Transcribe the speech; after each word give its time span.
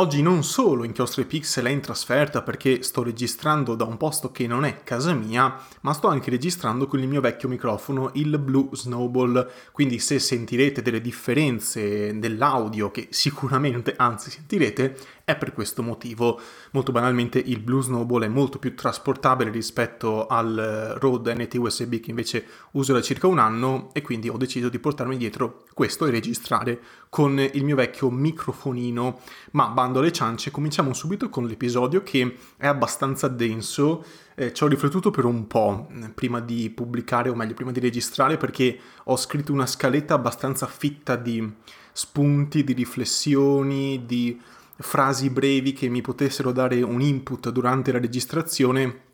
Oggi 0.00 0.22
non 0.22 0.42
solo 0.44 0.84
Inchiostro 0.84 1.20
e 1.20 1.26
Pixel 1.26 1.66
è 1.66 1.68
in 1.68 1.82
trasferta 1.82 2.40
perché 2.40 2.82
sto 2.82 3.02
registrando 3.02 3.74
da 3.74 3.84
un 3.84 3.98
posto 3.98 4.32
che 4.32 4.46
non 4.46 4.64
è 4.64 4.82
casa 4.82 5.12
mia, 5.12 5.54
ma 5.82 5.92
sto 5.92 6.08
anche 6.08 6.30
registrando 6.30 6.86
con 6.86 7.00
il 7.00 7.06
mio 7.06 7.20
vecchio 7.20 7.50
microfono, 7.50 8.08
il 8.14 8.38
Blue 8.38 8.70
Snowball, 8.72 9.46
quindi 9.72 9.98
se 9.98 10.18
sentirete 10.18 10.80
delle 10.80 11.02
differenze 11.02 12.18
dell'audio, 12.18 12.90
che 12.90 13.08
sicuramente, 13.10 13.92
anzi 13.94 14.30
sentirete, 14.30 14.96
è 15.30 15.36
per 15.36 15.52
questo 15.52 15.82
motivo. 15.82 16.40
Molto 16.72 16.92
banalmente 16.92 17.38
il 17.38 17.60
Blue 17.60 17.82
Snowball 17.82 18.24
è 18.24 18.28
molto 18.28 18.58
più 18.58 18.74
trasportabile 18.74 19.50
rispetto 19.50 20.26
al 20.26 20.96
Rode 20.98 21.34
NT 21.34 21.54
USB 21.54 22.00
che 22.00 22.10
invece 22.10 22.44
uso 22.72 22.92
da 22.92 23.00
circa 23.00 23.26
un 23.26 23.38
anno 23.38 23.90
e 23.92 24.02
quindi 24.02 24.28
ho 24.28 24.36
deciso 24.36 24.68
di 24.68 24.78
portarmi 24.78 25.16
dietro 25.16 25.64
questo 25.74 26.06
e 26.06 26.10
registrare 26.10 26.80
con 27.08 27.38
il 27.38 27.64
mio 27.64 27.76
vecchio 27.76 28.10
microfonino. 28.10 29.20
Ma 29.52 29.68
bando 29.68 30.00
alle 30.00 30.12
ciance, 30.12 30.50
cominciamo 30.50 30.92
subito 30.92 31.28
con 31.28 31.46
l'episodio 31.46 32.02
che 32.02 32.36
è 32.56 32.66
abbastanza 32.66 33.28
denso. 33.28 34.04
Eh, 34.34 34.52
ci 34.52 34.64
ho 34.64 34.68
riflettuto 34.68 35.10
per 35.10 35.24
un 35.24 35.46
po' 35.46 35.88
prima 36.14 36.40
di 36.40 36.70
pubblicare, 36.70 37.28
o 37.28 37.34
meglio, 37.34 37.54
prima 37.54 37.72
di 37.72 37.80
registrare, 37.80 38.36
perché 38.36 38.78
ho 39.04 39.16
scritto 39.16 39.52
una 39.52 39.66
scaletta 39.66 40.14
abbastanza 40.14 40.66
fitta 40.66 41.16
di 41.16 41.52
spunti, 41.92 42.64
di 42.64 42.72
riflessioni, 42.72 44.04
di 44.06 44.40
frasi 44.80 45.30
brevi 45.30 45.72
che 45.72 45.88
mi 45.88 46.00
potessero 46.00 46.52
dare 46.52 46.82
un 46.82 47.00
input 47.00 47.50
durante 47.50 47.92
la 47.92 47.98
registrazione 47.98 49.08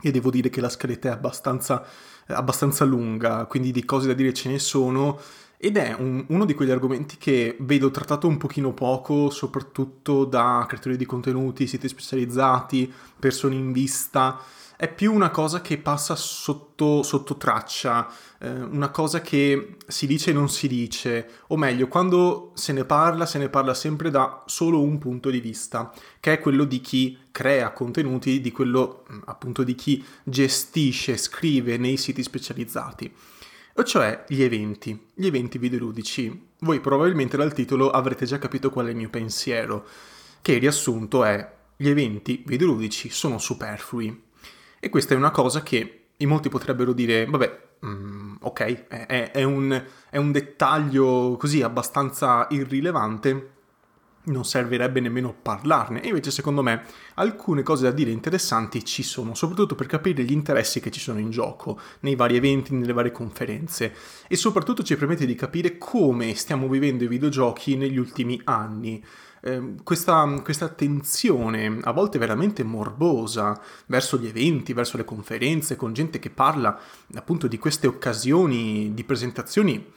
e 0.00 0.10
devo 0.10 0.30
dire 0.30 0.50
che 0.50 0.60
la 0.60 0.68
scaletta 0.68 1.08
è 1.08 1.12
abbastanza, 1.12 1.84
abbastanza 2.26 2.84
lunga, 2.84 3.46
quindi 3.46 3.70
di 3.70 3.84
cose 3.84 4.08
da 4.08 4.12
dire 4.12 4.34
ce 4.34 4.50
ne 4.50 4.58
sono 4.58 5.18
ed 5.58 5.78
è 5.78 5.94
un, 5.98 6.24
uno 6.28 6.44
di 6.44 6.54
quegli 6.54 6.70
argomenti 6.70 7.16
che 7.16 7.56
vedo 7.60 7.90
trattato 7.90 8.28
un 8.28 8.36
pochino 8.36 8.74
poco, 8.74 9.30
soprattutto 9.30 10.24
da 10.26 10.64
creatori 10.68 10.98
di 10.98 11.06
contenuti, 11.06 11.66
siti 11.66 11.88
specializzati, 11.88 12.92
persone 13.18 13.54
in 13.54 13.72
vista. 13.72 14.38
È 14.76 14.92
più 14.92 15.14
una 15.14 15.30
cosa 15.30 15.62
che 15.62 15.78
passa 15.78 16.14
sotto, 16.14 17.02
sotto 17.02 17.36
traccia, 17.36 18.06
una 18.48 18.90
cosa 18.90 19.20
che 19.20 19.76
si 19.86 20.06
dice 20.06 20.30
e 20.30 20.32
non 20.32 20.48
si 20.48 20.68
dice, 20.68 21.28
o 21.48 21.56
meglio, 21.56 21.88
quando 21.88 22.52
se 22.54 22.72
ne 22.72 22.84
parla, 22.84 23.26
se 23.26 23.38
ne 23.38 23.48
parla 23.48 23.74
sempre 23.74 24.10
da 24.10 24.42
solo 24.46 24.82
un 24.82 24.98
punto 24.98 25.30
di 25.30 25.40
vista, 25.40 25.92
che 26.20 26.34
è 26.34 26.40
quello 26.40 26.64
di 26.64 26.80
chi 26.80 27.18
crea 27.30 27.72
contenuti, 27.72 28.40
di 28.40 28.50
quello 28.50 29.04
mm, 29.12 29.18
appunto 29.26 29.62
di 29.62 29.74
chi 29.74 30.04
gestisce, 30.22 31.16
scrive 31.16 31.76
nei 31.76 31.96
siti 31.96 32.22
specializzati. 32.22 33.12
O 33.74 33.84
cioè 33.84 34.24
gli 34.28 34.42
eventi, 34.42 35.08
gli 35.14 35.26
eventi 35.26 35.58
videoludici. 35.58 36.48
Voi 36.60 36.80
probabilmente 36.80 37.36
dal 37.36 37.52
titolo 37.52 37.90
avrete 37.90 38.24
già 38.24 38.38
capito 38.38 38.70
qual 38.70 38.86
è 38.86 38.90
il 38.90 38.96
mio 38.96 39.10
pensiero, 39.10 39.86
che 40.40 40.52
il 40.52 40.60
riassunto 40.60 41.24
è 41.24 41.54
gli 41.76 41.88
eventi 41.88 42.42
videoludici 42.46 43.10
sono 43.10 43.38
superflui. 43.38 44.24
E 44.80 44.88
questa 44.88 45.14
è 45.14 45.16
una 45.16 45.30
cosa 45.30 45.62
che 45.62 46.05
in 46.18 46.28
molti 46.28 46.48
potrebbero 46.48 46.92
dire, 46.92 47.26
vabbè, 47.26 47.60
mm, 47.84 48.34
ok, 48.40 48.86
è, 48.88 49.30
è, 49.32 49.42
un, 49.42 49.84
è 50.10 50.16
un 50.16 50.32
dettaglio 50.32 51.36
così 51.38 51.62
abbastanza 51.62 52.46
irrilevante, 52.50 53.50
non 54.26 54.44
servirebbe 54.44 55.00
nemmeno 55.00 55.34
parlarne. 55.40 56.02
E 56.02 56.08
invece, 56.08 56.30
secondo 56.30 56.62
me, 56.62 56.82
alcune 57.14 57.62
cose 57.62 57.84
da 57.84 57.90
dire 57.90 58.10
interessanti 58.10 58.84
ci 58.84 59.02
sono, 59.02 59.34
soprattutto 59.34 59.74
per 59.74 59.86
capire 59.86 60.22
gli 60.24 60.32
interessi 60.32 60.80
che 60.80 60.90
ci 60.90 61.00
sono 61.00 61.18
in 61.18 61.30
gioco 61.30 61.78
nei 62.00 62.14
vari 62.14 62.36
eventi, 62.36 62.74
nelle 62.74 62.92
varie 62.92 63.12
conferenze. 63.12 63.94
E 64.26 64.36
soprattutto 64.36 64.82
ci 64.82 64.96
permette 64.96 65.26
di 65.26 65.34
capire 65.34 65.78
come 65.78 66.34
stiamo 66.34 66.68
vivendo 66.68 67.04
i 67.04 67.08
videogiochi 67.08 67.76
negli 67.76 67.98
ultimi 67.98 68.40
anni. 68.44 69.04
Ehm, 69.46 69.84
questa, 69.84 70.40
questa 70.42 70.68
tensione, 70.68 71.78
a 71.82 71.92
volte 71.92 72.18
veramente 72.18 72.64
morbosa, 72.64 73.60
verso 73.86 74.18
gli 74.18 74.26
eventi, 74.26 74.72
verso 74.72 74.96
le 74.96 75.04
conferenze, 75.04 75.76
con 75.76 75.92
gente 75.92 76.18
che 76.18 76.30
parla 76.30 76.76
appunto 77.14 77.46
di 77.46 77.56
queste 77.56 77.86
occasioni 77.86 78.92
di 78.92 79.04
presentazioni 79.04 79.92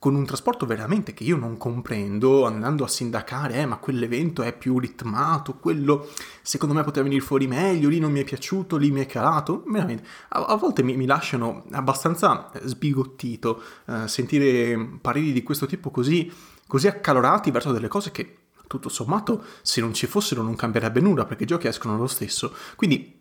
con 0.00 0.14
un 0.14 0.24
trasporto 0.24 0.64
veramente 0.64 1.12
che 1.12 1.24
io 1.24 1.36
non 1.36 1.56
comprendo, 1.56 2.46
andando 2.46 2.84
a 2.84 2.88
sindacare, 2.88 3.54
eh, 3.54 3.66
ma 3.66 3.78
quell'evento 3.78 4.42
è 4.42 4.56
più 4.56 4.78
ritmato, 4.78 5.54
quello 5.54 6.08
secondo 6.40 6.72
me 6.72 6.84
poteva 6.84 7.02
venire 7.02 7.20
fuori 7.20 7.48
meglio, 7.48 7.88
lì 7.88 7.98
non 7.98 8.12
mi 8.12 8.20
è 8.20 8.24
piaciuto, 8.24 8.76
lì 8.76 8.92
mi 8.92 9.00
è 9.00 9.06
calato, 9.06 9.64
veramente, 9.66 10.06
a, 10.28 10.44
a 10.44 10.54
volte 10.54 10.84
mi, 10.84 10.96
mi, 10.96 11.04
lasciano 11.04 11.64
abbastanza 11.72 12.48
sbigottito 12.62 13.60
eh, 13.86 14.06
sentire 14.06 14.98
pareri 15.00 15.32
di 15.32 15.42
questo 15.42 15.66
tipo 15.66 15.90
così, 15.90 16.32
così 16.68 16.86
accalorati 16.86 17.50
verso 17.50 17.72
delle 17.72 17.88
cose 17.88 18.12
che 18.12 18.36
tutto 18.68 18.88
sommato 18.88 19.42
se 19.62 19.80
non 19.80 19.92
ci 19.92 20.06
fossero 20.06 20.42
non 20.42 20.54
cambierebbe 20.54 21.00
nulla 21.00 21.24
perché 21.24 21.42
i 21.42 21.46
giochi 21.46 21.66
escono 21.66 21.96
lo 21.96 22.06
stesso. 22.06 22.54
Quindi 22.76 23.18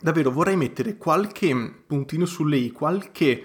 davvero 0.00 0.30
vorrei 0.30 0.56
mettere 0.56 0.96
qualche 0.96 1.82
puntino 1.86 2.26
sulle 2.26 2.58
i, 2.58 2.70
qualche, 2.70 3.44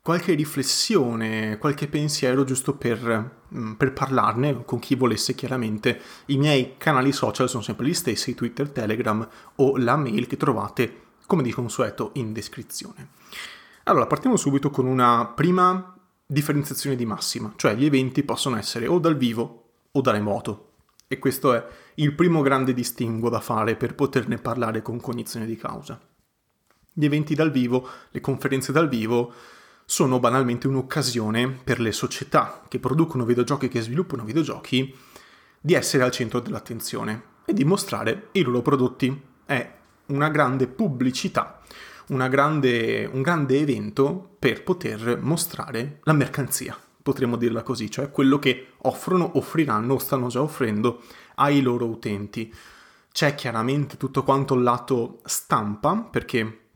qualche 0.00 0.34
riflessione, 0.34 1.58
qualche 1.58 1.88
pensiero 1.88 2.44
giusto 2.44 2.74
per, 2.74 3.42
mm, 3.54 3.72
per, 3.72 3.92
parlarne 3.92 4.64
con 4.64 4.78
chi 4.78 4.94
volesse 4.94 5.34
chiaramente. 5.34 6.00
I 6.26 6.38
miei 6.38 6.74
canali 6.78 7.12
social 7.12 7.48
sono 7.48 7.62
sempre 7.62 7.86
gli 7.86 7.94
stessi, 7.94 8.34
Twitter, 8.34 8.70
Telegram 8.70 9.28
o 9.56 9.76
la 9.76 9.96
mail 9.96 10.26
che 10.26 10.36
trovate 10.36 11.02
come 11.26 11.42
di 11.42 11.52
consueto 11.52 12.12
in 12.14 12.32
descrizione. 12.32 13.10
Allora, 13.84 14.06
partiamo 14.06 14.36
subito 14.36 14.70
con 14.70 14.86
una 14.86 15.26
prima 15.26 15.94
differenziazione 16.24 16.94
di 16.94 17.06
massima, 17.06 17.52
cioè 17.56 17.74
gli 17.74 17.86
eventi 17.86 18.22
possono 18.22 18.56
essere 18.56 18.86
o 18.86 18.98
dal 18.98 19.16
vivo 19.16 19.70
o 19.90 20.00
da 20.00 20.10
remoto. 20.10 20.67
E 21.10 21.18
questo 21.18 21.54
è 21.54 21.66
il 21.94 22.12
primo 22.12 22.42
grande 22.42 22.74
distinguo 22.74 23.30
da 23.30 23.40
fare 23.40 23.76
per 23.76 23.94
poterne 23.94 24.36
parlare 24.36 24.82
con 24.82 25.00
cognizione 25.00 25.46
di 25.46 25.56
causa. 25.56 25.98
Gli 26.92 27.06
eventi 27.06 27.34
dal 27.34 27.50
vivo, 27.50 27.88
le 28.10 28.20
conferenze 28.20 28.72
dal 28.72 28.90
vivo, 28.90 29.32
sono 29.86 30.20
banalmente 30.20 30.68
un'occasione 30.68 31.48
per 31.48 31.80
le 31.80 31.92
società 31.92 32.62
che 32.68 32.78
producono 32.78 33.24
videogiochi 33.24 33.68
che 33.68 33.80
sviluppano 33.80 34.22
videogiochi 34.22 34.94
di 35.58 35.72
essere 35.72 36.02
al 36.02 36.10
centro 36.10 36.40
dell'attenzione 36.40 37.22
e 37.46 37.54
di 37.54 37.64
mostrare 37.64 38.28
i 38.32 38.42
loro 38.42 38.60
prodotti. 38.60 39.18
È 39.46 39.76
una 40.08 40.28
grande 40.28 40.66
pubblicità, 40.66 41.62
grande, 42.06 43.08
un 43.10 43.22
grande 43.22 43.58
evento 43.58 44.36
per 44.38 44.62
poter 44.62 45.18
mostrare 45.22 46.00
la 46.02 46.12
mercanzia 46.12 46.78
potremmo 47.08 47.36
dirla 47.36 47.62
così, 47.62 47.90
cioè 47.90 48.10
quello 48.10 48.38
che 48.38 48.72
offrono, 48.82 49.38
offriranno 49.38 49.94
o 49.94 49.98
stanno 49.98 50.26
già 50.26 50.42
offrendo 50.42 51.00
ai 51.36 51.62
loro 51.62 51.86
utenti. 51.86 52.52
C'è 53.10 53.34
chiaramente 53.34 53.96
tutto 53.96 54.22
quanto 54.22 54.52
il 54.52 54.62
lato 54.62 55.20
stampa, 55.24 55.96
perché 55.96 56.66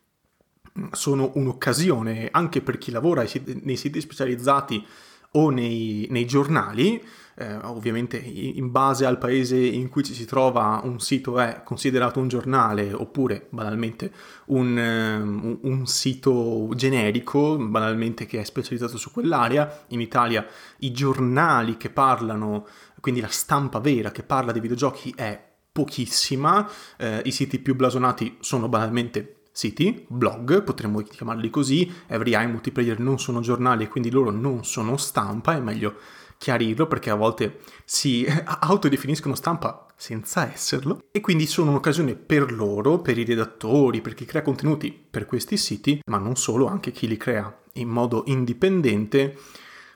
sono 0.92 1.32
un'occasione 1.34 2.28
anche 2.30 2.62
per 2.62 2.78
chi 2.78 2.90
lavora 2.90 3.26
nei 3.60 3.76
siti 3.76 4.00
specializzati 4.00 4.86
o 5.32 5.50
nei, 5.50 6.06
nei 6.10 6.26
giornali, 6.26 7.02
eh, 7.36 7.54
ovviamente 7.62 8.18
in 8.18 8.70
base 8.70 9.06
al 9.06 9.16
paese 9.18 9.56
in 9.56 9.88
cui 9.88 10.02
ci 10.02 10.12
si 10.12 10.26
trova 10.26 10.80
un 10.84 11.00
sito 11.00 11.38
è 11.38 11.62
considerato 11.64 12.20
un 12.20 12.28
giornale 12.28 12.92
oppure 12.92 13.46
banalmente 13.50 14.12
un, 14.46 14.76
um, 14.76 15.58
un, 15.62 15.86
sito 15.86 16.68
generico, 16.74 17.56
banalmente 17.56 18.26
che 18.26 18.40
è 18.40 18.44
specializzato 18.44 18.98
su 18.98 19.10
quell'area. 19.10 19.84
In 19.88 20.00
Italia 20.00 20.46
i 20.80 20.92
giornali 20.92 21.76
che 21.78 21.88
parlano, 21.88 22.66
quindi 23.00 23.20
la 23.20 23.28
stampa 23.28 23.78
vera 23.78 24.10
che 24.10 24.22
parla 24.22 24.52
di 24.52 24.60
videogiochi 24.60 25.14
è 25.16 25.50
pochissima, 25.72 26.68
eh, 26.98 27.22
i 27.24 27.30
siti 27.30 27.58
più 27.58 27.74
blasonati 27.74 28.36
sono 28.40 28.68
banalmente 28.68 29.41
siti, 29.52 30.04
blog, 30.08 30.62
potremmo 30.62 31.00
chiamarli 31.02 31.50
così, 31.50 31.92
Every 32.06 32.34
Eye 32.34 32.46
Multiplayer 32.46 32.98
non 32.98 33.18
sono 33.18 33.40
giornali 33.40 33.84
e 33.84 33.88
quindi 33.88 34.10
loro 34.10 34.30
non 34.30 34.64
sono 34.64 34.96
stampa, 34.96 35.54
è 35.54 35.60
meglio 35.60 35.94
chiarirlo 36.38 36.88
perché 36.88 37.10
a 37.10 37.14
volte 37.14 37.60
si 37.84 38.26
autodefiniscono 38.60 39.36
stampa 39.36 39.86
senza 39.94 40.50
esserlo. 40.52 41.04
E 41.12 41.20
quindi 41.20 41.46
sono 41.46 41.70
un'occasione 41.70 42.16
per 42.16 42.52
loro, 42.52 42.98
per 42.98 43.16
i 43.16 43.24
redattori, 43.24 44.00
per 44.00 44.14
chi 44.14 44.24
crea 44.24 44.42
contenuti 44.42 44.90
per 44.90 45.26
questi 45.26 45.56
siti, 45.56 46.00
ma 46.06 46.18
non 46.18 46.34
solo, 46.34 46.66
anche 46.66 46.90
chi 46.90 47.06
li 47.06 47.16
crea 47.16 47.56
in 47.74 47.88
modo 47.88 48.24
indipendente 48.26 49.36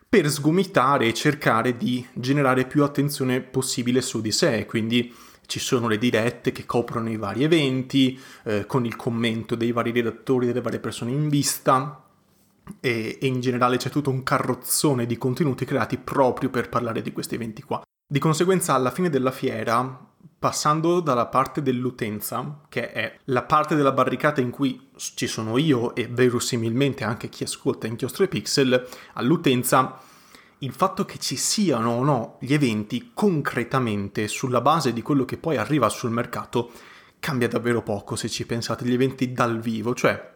per 0.09 0.31
sgomitare 0.31 1.07
e 1.07 1.15
cercare 1.15 1.77
di 1.77 2.07
generare 2.13 2.65
più 2.65 2.85
attenzione 2.85 3.41
possibile 3.41 4.01
su 4.01 4.21
di 4.21 4.31
sé, 4.31 4.65
quindi 4.65 5.13
ci 5.47 5.59
sono 5.59 5.89
le 5.89 5.99
dirette 5.99 6.53
che 6.53 6.67
coprono 6.67 7.11
i 7.11 7.17
vari 7.17 7.45
eventi, 7.45 8.19
eh, 8.45 8.67
con 8.67 8.85
il 8.85 8.97
commento 8.97 9.55
dei 9.55 9.73
vari 9.73 9.93
redattori, 9.93 10.47
delle 10.47 10.61
varie 10.61 10.81
persone 10.81 11.11
in 11.11 11.29
vista, 11.29 12.05
e, 12.81 13.19
e 13.21 13.27
in 13.27 13.41
generale 13.41 13.77
c'è 13.77 13.91
tutto 13.91 14.11
un 14.11 14.23
carrozzone 14.23 15.07
di 15.07 15.17
contenuti 15.19 15.65
creati 15.65 15.99
proprio 15.99 16.51
per 16.51 16.69
parlare 16.69 17.03
di 17.03 17.13
questi 17.13 17.35
eventi 17.35 17.63
qua. 17.63 17.83
Di 18.09 18.19
conseguenza, 18.19 18.75
alla 18.75 18.91
fine 18.91 19.11
della 19.11 19.33
fiera, 19.33 20.07
passando 20.39 21.01
dalla 21.01 21.27
parte 21.27 21.63
dell'utenza, 21.63 22.61
che 22.69 22.93
è 22.93 23.19
la 23.25 23.43
parte 23.43 23.75
della 23.75 23.93
barricata 23.93 24.41
in 24.41 24.51
cui 24.51 24.91
ci 24.97 25.27
sono 25.27 25.59
io 25.59 25.95
e 25.95 26.07
verosimilmente 26.07 27.05
anche 27.05 27.29
chi 27.29 27.45
ascolta 27.45 27.87
Inchiostro 27.87 28.25
e 28.25 28.29
Pixel, 28.29 28.87
all'utenza 29.15 29.99
il 30.61 30.73
fatto 30.73 31.05
che 31.05 31.19
ci 31.19 31.37
siano 31.37 31.91
o 31.93 32.05
no 32.05 32.37
gli 32.41 32.55
eventi 32.55 33.11
concretamente 33.13 34.27
sulla 34.29 34.61
base 34.61 34.93
di 34.93 35.03
quello 35.03 35.25
che 35.25 35.37
poi 35.37 35.57
arriva 35.57 35.89
sul 35.89 36.11
mercato 36.11 36.71
cambia 37.19 37.49
davvero 37.49 37.83
poco 37.83 38.17
se 38.17 38.29
ci 38.29 38.47
pensate, 38.47 38.85
gli 38.85 38.93
eventi 38.93 39.33
dal 39.33 39.59
vivo, 39.61 39.95
cioè 39.95 40.35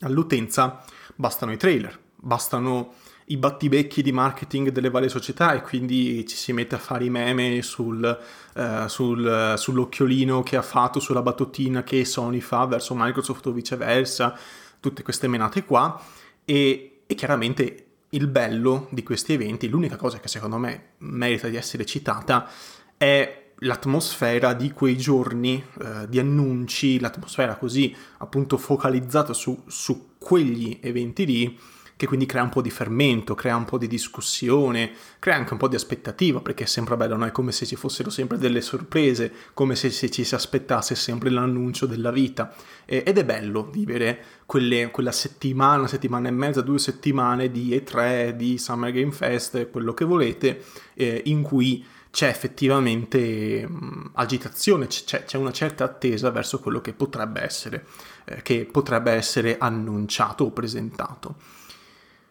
all'utenza 0.00 0.84
bastano 1.14 1.52
i 1.52 1.56
trailer, 1.56 1.98
bastano 2.14 2.94
i 3.28 3.36
battibecchi 3.36 4.02
di 4.02 4.12
marketing 4.12 4.68
delle 4.68 4.90
varie 4.90 5.08
società 5.08 5.54
e 5.54 5.62
quindi 5.62 6.26
ci 6.26 6.36
si 6.36 6.52
mette 6.52 6.74
a 6.74 6.78
fare 6.78 7.04
i 7.04 7.10
meme 7.10 7.62
sul, 7.62 8.18
uh, 8.54 8.86
sul, 8.86 9.54
sull'occhiolino 9.56 10.42
che 10.42 10.56
ha 10.56 10.62
fatto, 10.62 11.00
sulla 11.00 11.22
battuttina 11.22 11.82
che 11.82 12.04
Sony 12.04 12.40
fa 12.40 12.66
verso 12.66 12.94
Microsoft 12.94 13.46
o 13.46 13.52
viceversa, 13.52 14.38
tutte 14.78 15.02
queste 15.02 15.26
menate 15.26 15.64
qua. 15.64 16.00
E, 16.44 17.02
e 17.06 17.14
chiaramente 17.14 17.93
il 18.14 18.28
bello 18.28 18.88
di 18.90 19.02
questi 19.02 19.32
eventi, 19.32 19.68
l'unica 19.68 19.96
cosa 19.96 20.18
che 20.18 20.28
secondo 20.28 20.56
me 20.56 20.92
merita 20.98 21.48
di 21.48 21.56
essere 21.56 21.84
citata 21.84 22.48
è 22.96 23.42
l'atmosfera 23.58 24.52
di 24.52 24.72
quei 24.72 24.96
giorni 24.96 25.62
eh, 25.80 26.08
di 26.08 26.18
annunci, 26.18 26.98
l'atmosfera 26.98 27.56
così 27.56 27.94
appunto 28.18 28.56
focalizzata 28.56 29.32
su, 29.32 29.62
su 29.66 30.14
quegli 30.18 30.78
eventi 30.82 31.26
lì 31.26 31.58
che 31.96 32.06
quindi 32.06 32.26
crea 32.26 32.42
un 32.42 32.48
po' 32.48 32.60
di 32.60 32.70
fermento, 32.70 33.34
crea 33.34 33.56
un 33.56 33.64
po' 33.64 33.78
di 33.78 33.86
discussione, 33.86 34.92
crea 35.18 35.36
anche 35.36 35.52
un 35.52 35.58
po' 35.58 35.68
di 35.68 35.76
aspettativa, 35.76 36.40
perché 36.40 36.64
è 36.64 36.66
sempre 36.66 36.96
bello, 36.96 37.16
no? 37.16 37.24
È 37.24 37.32
come 37.32 37.52
se 37.52 37.66
ci 37.66 37.76
fossero 37.76 38.10
sempre 38.10 38.36
delle 38.36 38.60
sorprese, 38.60 39.32
come 39.54 39.76
se, 39.76 39.90
ci 39.90 40.24
si 40.24 40.34
aspettasse 40.34 40.94
sempre 40.94 41.30
l'annuncio 41.30 41.86
della 41.86 42.10
vita. 42.10 42.52
Eh, 42.84 43.04
ed 43.06 43.18
è 43.18 43.24
bello 43.24 43.70
vivere 43.70 44.24
quelle, 44.44 44.90
quella 44.90 45.12
settimana, 45.12 45.86
settimana 45.86 46.28
e 46.28 46.32
mezza, 46.32 46.62
due 46.62 46.78
settimane 46.78 47.50
di 47.50 47.70
E3, 47.70 48.30
di 48.30 48.58
Summer 48.58 48.90
Game 48.90 49.12
Fest, 49.12 49.70
quello 49.70 49.94
che 49.94 50.04
volete, 50.04 50.64
eh, 50.94 51.22
in 51.26 51.42
cui 51.42 51.84
c'è 52.14 52.28
effettivamente 52.28 53.66
mh, 53.66 54.10
agitazione, 54.14 54.86
c'è, 54.86 55.24
c'è, 55.24 55.36
una 55.36 55.50
certa 55.50 55.82
attesa 55.82 56.30
verso 56.30 56.60
quello 56.60 56.80
che 56.80 56.92
potrebbe 56.92 57.40
essere, 57.40 57.86
eh, 58.24 58.40
che 58.42 58.68
potrebbe 58.70 59.10
essere 59.10 59.58
annunciato 59.58 60.44
o 60.44 60.50
presentato. 60.52 61.34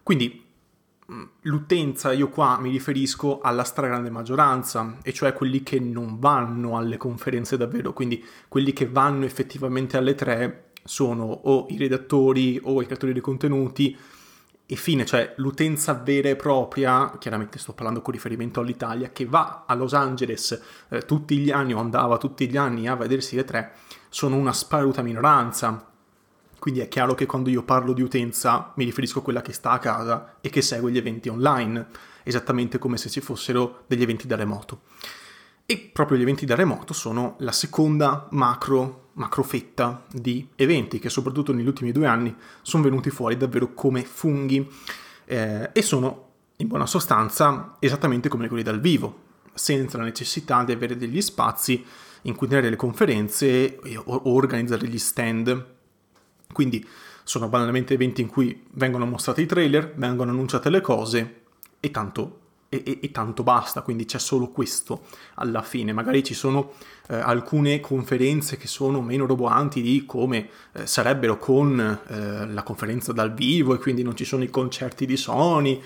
Quindi 0.04 0.46
mm, 1.12 1.24
l'utenza, 1.42 2.12
io 2.12 2.30
qua 2.30 2.60
mi 2.60 2.70
riferisco 2.70 3.40
alla 3.42 3.64
stragrande 3.64 4.10
maggioranza, 4.10 4.98
e 5.02 5.14
cioè 5.14 5.34
quelli 5.34 5.64
che 5.64 5.80
non 5.80 6.20
vanno 6.20 6.78
alle 6.78 6.98
conferenze 6.98 7.58
davvero, 7.58 7.94
quindi 7.94 8.24
quelli 8.48 8.74
che 8.74 8.88
vanno 8.88 9.26
effettivamente 9.26 9.98
alle 9.98 10.16
tre 10.16 10.72
sono 10.84 11.24
o 11.24 11.66
i 11.70 11.78
redattori 11.78 12.60
o 12.62 12.82
i 12.82 12.86
creatori 12.86 13.14
di 13.14 13.22
contenuti, 13.22 13.98
e 14.66 14.76
fine, 14.76 15.06
cioè 15.06 15.34
l'utenza 15.38 15.94
vera 15.94 16.30
e 16.30 16.36
propria, 16.36 17.16
chiaramente 17.20 17.60
sto 17.60 17.74
parlando 17.74 18.02
con 18.02 18.14
riferimento 18.14 18.62
all'Italia, 18.62 19.12
che 19.12 19.26
va 19.26 19.66
a 19.68 19.76
Los 19.76 19.94
Angeles 19.94 20.60
eh, 20.90 21.02
tutti 21.02 21.38
gli 21.38 21.52
anni 21.52 21.74
o 21.74 21.80
andava 21.80 22.18
tutti 22.18 22.50
gli 22.50 22.58
anni 22.58 22.88
a 22.88 22.96
vedersi 22.96 23.36
le 23.36 23.44
tre, 23.44 23.74
sono 24.10 24.36
una 24.36 24.54
sparuta 24.54 25.02
minoranza. 25.02 25.93
Quindi 26.64 26.80
è 26.80 26.88
chiaro 26.88 27.14
che 27.14 27.26
quando 27.26 27.50
io 27.50 27.64
parlo 27.64 27.92
di 27.92 28.02
utenza 28.02 28.72
mi 28.78 28.86
riferisco 28.86 29.20
a 29.20 29.22
quella 29.22 29.42
che 29.42 29.52
sta 29.52 29.72
a 29.72 29.80
casa 29.80 30.38
e 30.40 30.50
che 30.50 30.62
segue 30.62 30.92
gli 30.92 30.98
eventi 30.98 31.28
online, 31.28 31.88
esattamente 32.24 32.78
come 32.78 32.96
se 32.96 33.10
ci 33.10 33.20
fossero 33.20 33.84
degli 33.86 34.02
eventi 34.02 34.28
da 34.28 34.38
remoto. 34.38 34.84
E 35.66 35.78
proprio 35.92 36.18
gli 36.18 36.22
eventi 36.22 36.46
da 36.46 36.56
remoto 36.56 36.94
sono 36.94 37.36
la 37.40 37.52
seconda 37.52 38.30
macro, 38.32 39.10
macro 39.16 39.44
fetta 39.44 40.06
di 40.10 40.48
eventi 40.56 41.00
che 41.00 41.10
soprattutto 41.10 41.52
negli 41.52 41.68
ultimi 41.68 41.92
due 41.92 42.08
anni 42.08 42.34
sono 42.62 42.84
venuti 42.84 43.10
fuori 43.10 43.36
davvero 43.36 43.74
come 43.74 44.06
funghi 44.06 44.66
eh, 45.26 45.70
e 45.74 45.82
sono 45.82 46.30
in 46.56 46.70
buona 46.70 46.86
sostanza 46.86 47.76
esattamente 47.80 48.30
come 48.30 48.48
quelli 48.48 48.64
dal 48.64 48.80
vivo, 48.80 49.20
senza 49.54 49.98
la 49.98 50.06
necessità 50.06 50.64
di 50.64 50.72
avere 50.72 50.96
degli 50.96 51.20
spazi 51.20 51.86
in 52.22 52.36
cui 52.36 52.48
tenere 52.48 52.70
le 52.70 52.78
conferenze 52.78 53.82
o 54.06 54.34
organizzare 54.34 54.88
gli 54.88 54.98
stand 54.98 55.73
quindi 56.54 56.88
sono 57.24 57.50
banalmente 57.50 57.94
eventi 57.94 58.22
in 58.22 58.28
cui 58.28 58.66
vengono 58.72 59.06
mostrati 59.06 59.42
i 59.42 59.46
trailer, 59.46 59.94
vengono 59.96 60.32
annunciate 60.32 60.70
le 60.70 60.82
cose 60.82 61.42
e 61.80 61.92
tanto, 61.92 62.40
e, 62.74 62.82
e, 62.84 63.00
e 63.04 63.12
tanto 63.12 63.44
basta, 63.44 63.84
quindi 63.84 64.06
c'è 64.06 64.18
solo 64.18 64.48
questo 64.48 65.02
alla 65.36 65.62
fine. 65.62 65.94
Magari 65.94 66.24
ci 66.24 66.34
sono 66.34 66.72
eh, 67.08 67.16
alcune 67.16 67.80
conferenze 67.80 68.58
che 68.58 68.66
sono 68.66 69.02
meno 69.02 69.28
roboanti 69.28 69.82
di 69.82 70.06
come 70.08 70.50
eh, 70.72 70.88
sarebbero 70.88 71.38
con 71.38 71.80
eh, 71.80 72.48
la 72.48 72.64
conferenza 72.64 73.14
dal 73.14 73.34
vivo 73.34 73.76
e 73.76 73.78
quindi 73.78 74.02
non 74.02 74.16
ci 74.16 74.26
sono 74.26 74.44
i 74.44 74.50
concerti 74.50 75.06
di 75.06 75.18
Sony, 75.18 75.82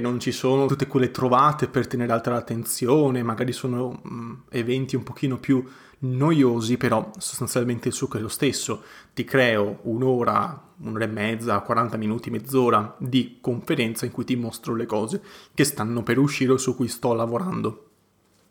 non 0.00 0.20
ci 0.20 0.32
sono 0.32 0.66
tutte 0.66 0.86
quelle 0.86 1.10
trovate 1.10 1.66
per 1.66 1.86
tenere 1.86 2.12
alta 2.12 2.30
l'attenzione, 2.30 3.22
magari 3.22 3.52
sono 3.52 4.00
mh, 4.02 4.14
mm, 4.14 4.32
eventi 4.50 4.96
un 4.96 5.02
pochino 5.02 5.38
più 5.38 5.64
noiosi, 6.04 6.76
però 6.76 7.10
sostanzialmente 7.18 7.88
il 7.88 7.94
succo 7.94 8.18
è 8.18 8.20
lo 8.20 8.28
stesso. 8.28 8.82
Ti 9.12 9.24
creo 9.24 9.80
un'ora, 9.82 10.70
un'ora 10.82 11.04
e 11.04 11.08
mezza, 11.08 11.60
40 11.60 11.96
minuti, 11.96 12.30
mezz'ora 12.30 12.94
di 12.98 13.38
conferenza 13.40 14.04
in 14.04 14.12
cui 14.12 14.24
ti 14.24 14.36
mostro 14.36 14.74
le 14.74 14.86
cose 14.86 15.22
che 15.54 15.64
stanno 15.64 16.02
per 16.02 16.18
uscire 16.18 16.52
o 16.52 16.56
su 16.56 16.74
cui 16.74 16.88
sto 16.88 17.12
lavorando. 17.12 17.88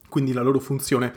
Quindi 0.08 0.34
la 0.34 0.42
loro 0.42 0.60
funzione 0.60 1.08
è 1.08 1.14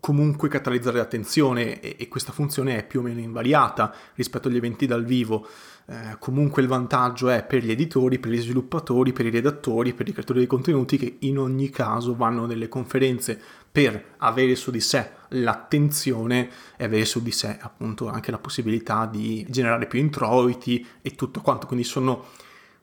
comunque 0.00 0.48
catalizzare 0.48 0.96
l'attenzione 0.96 1.80
e, 1.80 1.94
e 1.98 2.08
questa 2.08 2.32
funzione 2.32 2.78
è 2.78 2.86
più 2.86 3.00
o 3.00 3.02
meno 3.02 3.20
invariata 3.20 3.94
rispetto 4.14 4.48
agli 4.48 4.56
eventi 4.56 4.86
dal 4.86 5.04
vivo. 5.04 5.46
Eh, 5.86 6.16
comunque 6.18 6.62
il 6.62 6.68
vantaggio 6.68 7.28
è 7.28 7.44
per 7.44 7.62
gli 7.62 7.70
editori, 7.70 8.18
per 8.18 8.32
gli 8.32 8.40
sviluppatori, 8.40 9.12
per 9.12 9.26
i 9.26 9.30
redattori, 9.30 9.92
per 9.92 10.08
i 10.08 10.12
creatori 10.12 10.40
di 10.40 10.46
contenuti 10.46 10.96
che 10.96 11.16
in 11.20 11.38
ogni 11.38 11.68
caso 11.70 12.16
vanno 12.16 12.46
nelle 12.46 12.68
conferenze 12.68 13.38
per 13.70 14.14
avere 14.18 14.56
su 14.56 14.70
di 14.70 14.80
sé 14.80 15.10
l'attenzione 15.28 16.48
e 16.76 16.84
avere 16.84 17.04
su 17.04 17.22
di 17.22 17.30
sé 17.30 17.56
appunto 17.60 18.08
anche 18.08 18.30
la 18.30 18.38
possibilità 18.38 19.06
di 19.06 19.46
generare 19.48 19.86
più 19.86 19.98
introiti 19.98 20.84
e 21.02 21.14
tutto 21.14 21.40
quanto. 21.40 21.66
Quindi 21.66 21.84
sono 21.84 22.24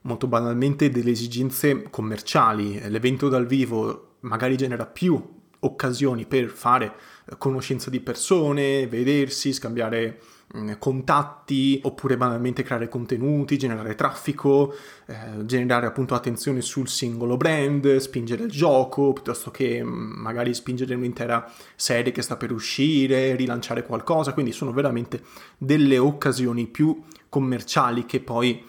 molto 0.01 0.27
banalmente 0.27 0.89
delle 0.89 1.11
esigenze 1.11 1.89
commerciali. 1.89 2.79
L'evento 2.89 3.27
dal 3.27 3.45
vivo 3.45 4.15
magari 4.21 4.55
genera 4.55 4.85
più 4.85 5.35
occasioni 5.59 6.25
per 6.25 6.49
fare 6.49 6.93
conoscenza 7.37 7.89
di 7.89 7.99
persone, 7.99 8.87
vedersi, 8.87 9.53
scambiare 9.53 10.19
Mm, 10.55 10.73
contatti 10.79 11.77
oppure 11.83 12.15
banalmente 12.15 12.63
creare 12.63 12.87
contenuti, 12.87 13.57
generare 13.57 13.95
traffico, 13.95 14.73
eh, 15.05 15.45
generare 15.45 15.87
appunto 15.87 16.15
attenzione 16.15 16.61
sul 16.61 16.87
singolo 16.87 17.35
brand, 17.35 17.97
spingere 17.97 18.43
il 18.45 18.49
gioco 18.49 19.11
piuttosto 19.11 19.51
che 19.51 19.83
mm, 19.83 20.21
magari 20.21 20.53
spingere 20.53 20.95
un'intera 20.95 21.51
serie 21.75 22.13
che 22.13 22.21
sta 22.21 22.37
per 22.37 22.53
uscire, 22.53 23.35
rilanciare 23.35 23.83
qualcosa, 23.83 24.31
quindi 24.31 24.53
sono 24.53 24.71
veramente 24.71 25.21
delle 25.57 25.97
occasioni 25.97 26.65
più 26.67 27.03
commerciali 27.27 28.05
che 28.05 28.21
poi 28.21 28.63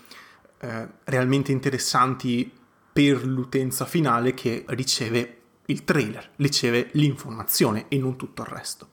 eh, 0.58 0.88
realmente 1.04 1.52
interessanti 1.52 2.50
per 2.92 3.24
l'utenza 3.24 3.84
finale 3.84 4.34
che 4.34 4.64
riceve 4.66 5.37
il 5.70 5.84
trailer, 5.84 6.30
riceve 6.36 6.88
l'informazione 6.92 7.86
e 7.88 7.98
non 7.98 8.16
tutto 8.16 8.42
il 8.42 8.48
resto. 8.48 8.88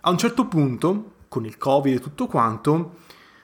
A 0.00 0.10
un 0.10 0.18
certo 0.18 0.46
punto 0.46 1.14
con 1.28 1.44
il 1.44 1.56
covid 1.56 1.94
e 1.94 2.00
tutto 2.00 2.26
quanto, 2.26 2.98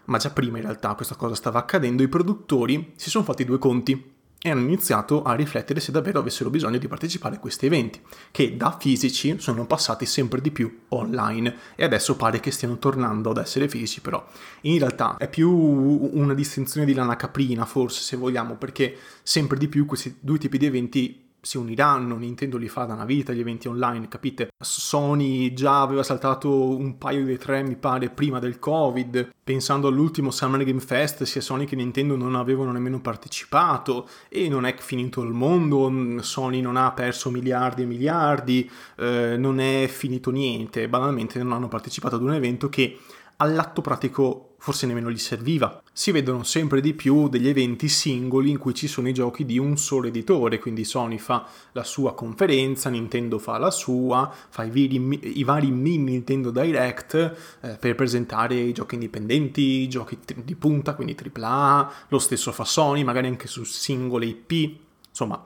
ma 0.06 0.18
già 0.18 0.30
prima 0.30 0.56
in 0.56 0.64
realtà 0.64 0.94
questa 0.94 1.14
cosa 1.14 1.34
stava 1.34 1.60
accadendo, 1.60 2.02
i 2.02 2.08
produttori 2.08 2.92
si 2.96 3.10
sono 3.10 3.24
fatti 3.24 3.44
due 3.44 3.58
conti 3.58 4.12
e 4.46 4.50
hanno 4.50 4.60
iniziato 4.60 5.22
a 5.22 5.34
riflettere 5.34 5.80
se 5.80 5.92
davvero 5.92 6.18
avessero 6.18 6.50
bisogno 6.50 6.76
di 6.76 6.88
partecipare 6.88 7.36
a 7.36 7.38
questi 7.38 7.66
eventi, 7.66 8.00
che 8.30 8.56
da 8.56 8.76
fisici 8.78 9.38
sono 9.38 9.64
passati 9.66 10.04
sempre 10.04 10.40
di 10.40 10.50
più 10.50 10.80
online 10.88 11.56
e 11.76 11.84
adesso 11.84 12.16
pare 12.16 12.40
che 12.40 12.50
stiano 12.50 12.78
tornando 12.78 13.30
ad 13.30 13.38
essere 13.38 13.68
fisici, 13.68 14.00
però 14.00 14.22
in 14.62 14.78
realtà 14.78 15.16
è 15.16 15.30
più 15.30 15.50
una 15.50 16.34
distinzione 16.34 16.84
di 16.84 16.92
lana 16.94 17.16
caprina, 17.16 17.64
forse 17.64 18.02
se 18.02 18.16
vogliamo, 18.16 18.56
perché 18.56 18.96
sempre 19.22 19.56
di 19.56 19.68
più 19.68 19.86
questi 19.86 20.16
due 20.20 20.36
tipi 20.36 20.58
di 20.58 20.66
eventi 20.66 21.23
si 21.44 21.58
uniranno, 21.58 22.16
Nintendo 22.16 22.56
li 22.56 22.68
fa 22.68 22.84
da 22.84 22.94
una 22.94 23.04
vita 23.04 23.32
gli 23.32 23.40
eventi 23.40 23.68
online, 23.68 24.08
capite? 24.08 24.48
Sony 24.58 25.52
già 25.52 25.82
aveva 25.82 26.02
saltato 26.02 26.76
un 26.76 26.96
paio 26.96 27.24
di 27.24 27.36
tre, 27.36 27.62
mi 27.62 27.76
pare, 27.76 28.08
prima 28.08 28.38
del 28.38 28.58
Covid. 28.58 29.32
Pensando 29.44 29.88
all'ultimo 29.88 30.30
Summer 30.30 30.64
Game 30.64 30.80
Fest, 30.80 31.24
sia 31.24 31.42
Sony 31.42 31.66
che 31.66 31.76
Nintendo 31.76 32.16
non 32.16 32.34
avevano 32.34 32.72
nemmeno 32.72 33.00
partecipato 33.00 34.08
e 34.28 34.48
non 34.48 34.64
è 34.64 34.74
finito 34.78 35.20
il 35.20 35.32
mondo, 35.32 36.22
Sony 36.22 36.60
non 36.60 36.76
ha 36.76 36.92
perso 36.92 37.30
miliardi 37.30 37.82
e 37.82 37.86
miliardi, 37.86 38.70
eh, 38.96 39.36
non 39.36 39.60
è 39.60 39.86
finito 39.86 40.30
niente, 40.30 40.88
banalmente 40.88 41.42
non 41.42 41.52
hanno 41.52 41.68
partecipato 41.68 42.16
ad 42.16 42.22
un 42.22 42.32
evento 42.32 42.70
che 42.70 42.98
all'atto 43.36 43.80
pratico 43.82 44.53
forse 44.64 44.86
nemmeno 44.86 45.10
gli 45.10 45.18
serviva. 45.18 45.82
Si 45.92 46.10
vedono 46.10 46.42
sempre 46.42 46.80
di 46.80 46.94
più 46.94 47.28
degli 47.28 47.48
eventi 47.48 47.86
singoli 47.88 48.48
in 48.48 48.56
cui 48.56 48.72
ci 48.72 48.88
sono 48.88 49.08
i 49.08 49.12
giochi 49.12 49.44
di 49.44 49.58
un 49.58 49.76
solo 49.76 50.08
editore, 50.08 50.58
quindi 50.58 50.84
Sony 50.84 51.18
fa 51.18 51.46
la 51.72 51.84
sua 51.84 52.14
conferenza, 52.14 52.88
Nintendo 52.88 53.38
fa 53.38 53.58
la 53.58 53.70
sua, 53.70 54.32
fa 54.48 54.64
i, 54.64 54.70
veri, 54.70 55.38
i 55.38 55.44
vari 55.44 55.70
mini 55.70 56.12
Nintendo 56.12 56.50
Direct 56.50 57.36
eh, 57.60 57.76
per 57.78 57.94
presentare 57.94 58.54
i 58.54 58.72
giochi 58.72 58.94
indipendenti, 58.94 59.60
i 59.60 59.88
giochi 59.88 60.18
di 60.42 60.54
punta, 60.54 60.94
quindi 60.94 61.14
AAA, 61.14 61.92
lo 62.08 62.18
stesso 62.18 62.50
fa 62.50 62.64
Sony, 62.64 63.04
magari 63.04 63.26
anche 63.26 63.46
su 63.46 63.64
singole 63.64 64.24
IP 64.24 64.82
Insomma, 65.14 65.44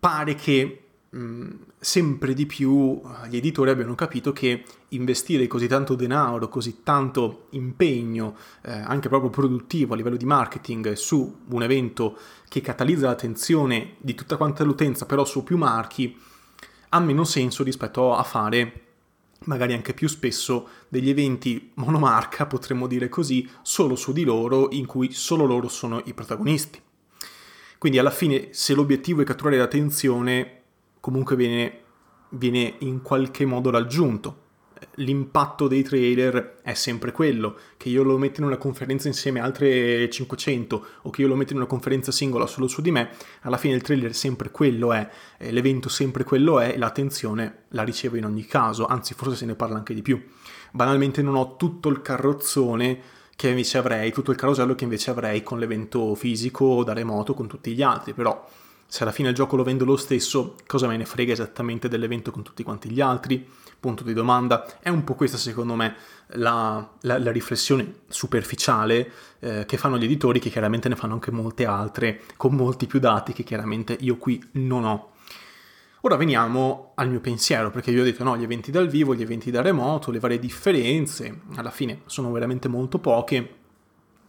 pare 0.00 0.34
che 0.34 0.87
mh, 1.10 1.48
sempre 1.78 2.34
di 2.34 2.46
più 2.46 3.00
gli 3.28 3.36
editori 3.36 3.70
abbiano 3.70 3.94
capito 3.94 4.32
che 4.32 4.64
investire 4.88 5.46
così 5.46 5.66
tanto 5.66 5.94
denaro, 5.94 6.48
così 6.48 6.82
tanto 6.82 7.46
impegno, 7.50 8.36
eh, 8.62 8.72
anche 8.72 9.08
proprio 9.08 9.30
produttivo 9.30 9.94
a 9.94 9.96
livello 9.96 10.16
di 10.16 10.24
marketing, 10.24 10.92
su 10.92 11.40
un 11.48 11.62
evento 11.62 12.18
che 12.48 12.60
catalizza 12.60 13.06
l'attenzione 13.06 13.94
di 13.98 14.14
tutta 14.14 14.36
quanta 14.36 14.64
l'utenza, 14.64 15.06
però 15.06 15.24
su 15.24 15.42
più 15.42 15.56
marchi, 15.56 16.16
ha 16.90 17.00
meno 17.00 17.24
senso 17.24 17.62
rispetto 17.62 18.14
a 18.14 18.22
fare 18.22 18.84
magari 19.44 19.72
anche 19.72 19.94
più 19.94 20.08
spesso 20.08 20.68
degli 20.88 21.08
eventi 21.08 21.70
monomarca, 21.74 22.46
potremmo 22.46 22.86
dire 22.86 23.08
così, 23.08 23.48
solo 23.62 23.94
su 23.94 24.12
di 24.12 24.24
loro, 24.24 24.68
in 24.72 24.84
cui 24.86 25.12
solo 25.12 25.44
loro 25.44 25.68
sono 25.68 26.02
i 26.06 26.14
protagonisti. 26.14 26.80
Quindi 27.78 27.98
alla 27.98 28.10
fine, 28.10 28.48
se 28.50 28.74
l'obiettivo 28.74 29.22
è 29.22 29.24
catturare 29.24 29.56
l'attenzione, 29.56 30.57
comunque 31.00 31.36
viene, 31.36 31.80
viene 32.30 32.74
in 32.78 33.02
qualche 33.02 33.44
modo 33.44 33.70
raggiunto 33.70 34.46
l'impatto 34.96 35.68
dei 35.68 35.82
trailer 35.82 36.60
è 36.62 36.74
sempre 36.74 37.12
quello, 37.12 37.56
che 37.76 37.88
io 37.88 38.02
lo 38.02 38.18
metto 38.18 38.40
in 38.40 38.46
una 38.46 38.56
conferenza 38.56 39.08
insieme 39.08 39.40
a 39.40 39.44
altre 39.44 40.08
500 40.08 40.86
o 41.02 41.10
che 41.10 41.22
io 41.22 41.28
lo 41.28 41.36
metto 41.36 41.52
in 41.52 41.58
una 41.58 41.66
conferenza 41.66 42.12
singola 42.12 42.46
solo 42.46 42.68
su 42.68 42.80
di 42.80 42.90
me, 42.90 43.10
alla 43.42 43.56
fine 43.56 43.74
il 43.74 43.82
trailer 43.82 44.14
sempre 44.14 44.50
quello 44.50 44.92
è, 44.92 45.08
l'evento 45.50 45.88
sempre 45.88 46.24
quello 46.24 46.60
è 46.60 46.76
l'attenzione 46.76 47.64
la 47.70 47.82
ricevo 47.82 48.16
in 48.16 48.24
ogni 48.24 48.44
caso, 48.44 48.86
anzi 48.86 49.14
forse 49.14 49.36
se 49.36 49.46
ne 49.46 49.54
parla 49.54 49.76
anche 49.76 49.94
di 49.94 50.02
più. 50.02 50.22
Banalmente 50.70 51.22
non 51.22 51.34
ho 51.34 51.56
tutto 51.56 51.88
il 51.88 52.02
carrozzone 52.02 53.16
che 53.34 53.48
invece 53.48 53.78
avrei, 53.78 54.12
tutto 54.12 54.32
il 54.32 54.36
carosello 54.36 54.74
che 54.74 54.84
invece 54.84 55.10
avrei 55.10 55.42
con 55.42 55.58
l'evento 55.58 56.14
fisico 56.14 56.82
da 56.82 56.92
remoto 56.92 57.34
con 57.34 57.46
tutti 57.46 57.72
gli 57.72 57.82
altri, 57.82 58.12
però 58.12 58.46
se 58.90 59.02
alla 59.02 59.12
fine 59.12 59.28
il 59.28 59.34
gioco 59.34 59.54
lo 59.54 59.64
vendo 59.64 59.84
lo 59.84 59.98
stesso, 59.98 60.54
cosa 60.66 60.86
me 60.86 60.96
ne 60.96 61.04
frega 61.04 61.30
esattamente 61.30 61.88
dell'evento 61.88 62.30
con 62.30 62.42
tutti 62.42 62.62
quanti 62.62 62.88
gli 62.88 63.02
altri? 63.02 63.46
Punto 63.78 64.02
di 64.02 64.14
domanda. 64.14 64.66
È 64.80 64.88
un 64.88 65.04
po' 65.04 65.14
questa 65.14 65.36
secondo 65.36 65.74
me 65.74 65.94
la, 66.28 66.88
la, 67.02 67.18
la 67.18 67.30
riflessione 67.30 68.00
superficiale 68.08 69.12
eh, 69.40 69.66
che 69.66 69.76
fanno 69.76 69.98
gli 69.98 70.04
editori, 70.04 70.40
che 70.40 70.48
chiaramente 70.48 70.88
ne 70.88 70.96
fanno 70.96 71.12
anche 71.12 71.30
molte 71.30 71.66
altre, 71.66 72.22
con 72.38 72.54
molti 72.54 72.86
più 72.86 72.98
dati 72.98 73.34
che 73.34 73.44
chiaramente 73.44 73.94
io 74.00 74.16
qui 74.16 74.42
non 74.52 74.84
ho. 74.84 75.10
Ora 76.00 76.16
veniamo 76.16 76.92
al 76.94 77.10
mio 77.10 77.20
pensiero, 77.20 77.70
perché 77.70 77.92
vi 77.92 78.00
ho 78.00 78.04
detto 78.04 78.24
no, 78.24 78.38
gli 78.38 78.42
eventi 78.42 78.70
dal 78.70 78.88
vivo, 78.88 79.14
gli 79.14 79.22
eventi 79.22 79.50
da 79.50 79.60
remoto, 79.60 80.10
le 80.10 80.18
varie 80.18 80.38
differenze, 80.38 81.40
alla 81.56 81.70
fine 81.70 82.00
sono 82.06 82.32
veramente 82.32 82.68
molto 82.68 82.98
poche, 82.98 83.36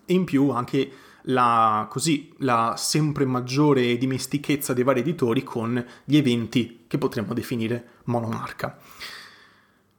e 0.06 0.14
in 0.14 0.26
più 0.26 0.50
anche 0.50 0.92
la, 1.30 1.88
così, 1.90 2.34
la 2.40 2.76
sempre 2.78 3.26
maggiore 3.26 3.98
dimestichezza 3.98 4.74
dei 4.74 4.84
vari 4.84 5.00
editori 5.00 5.44
con 5.44 5.84
gli 6.04 6.18
eventi 6.18 6.86
che 6.88 6.98
potremmo 6.98 7.34
definire 7.34 7.88
monomarca. 8.06 8.78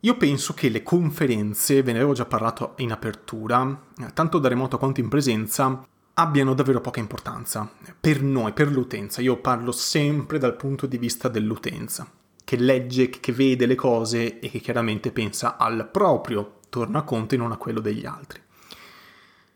Io 0.00 0.16
penso 0.16 0.54
che 0.54 0.70
le 0.70 0.82
conferenze, 0.82 1.82
ve 1.82 1.92
ne 1.92 1.98
avevo 1.98 2.14
già 2.14 2.24
parlato 2.24 2.74
in 2.78 2.90
apertura, 2.90 3.82
tanto 4.14 4.38
da 4.38 4.48
remoto 4.48 4.78
quanto 4.78 5.00
in 5.00 5.08
presenza, 5.08 5.86
abbiano 6.14 6.54
davvero 6.54 6.80
poca 6.80 7.00
importanza 7.00 7.70
per 7.98 8.22
noi, 8.22 8.52
per 8.52 8.70
l'utenza. 8.70 9.20
Io 9.20 9.36
parlo 9.36 9.72
sempre 9.72 10.38
dal 10.38 10.56
punto 10.56 10.86
di 10.86 10.96
vista 10.96 11.28
dell'utenza, 11.28 12.10
che 12.42 12.56
legge, 12.56 13.10
che 13.10 13.32
vede 13.32 13.66
le 13.66 13.74
cose 13.74 14.38
e 14.40 14.50
che 14.50 14.58
chiaramente 14.58 15.12
pensa 15.12 15.58
al 15.58 15.88
proprio 15.90 16.60
tornaconto 16.70 17.34
e 17.34 17.38
non 17.38 17.52
a 17.52 17.56
quello 17.56 17.80
degli 17.80 18.06
altri. 18.06 18.40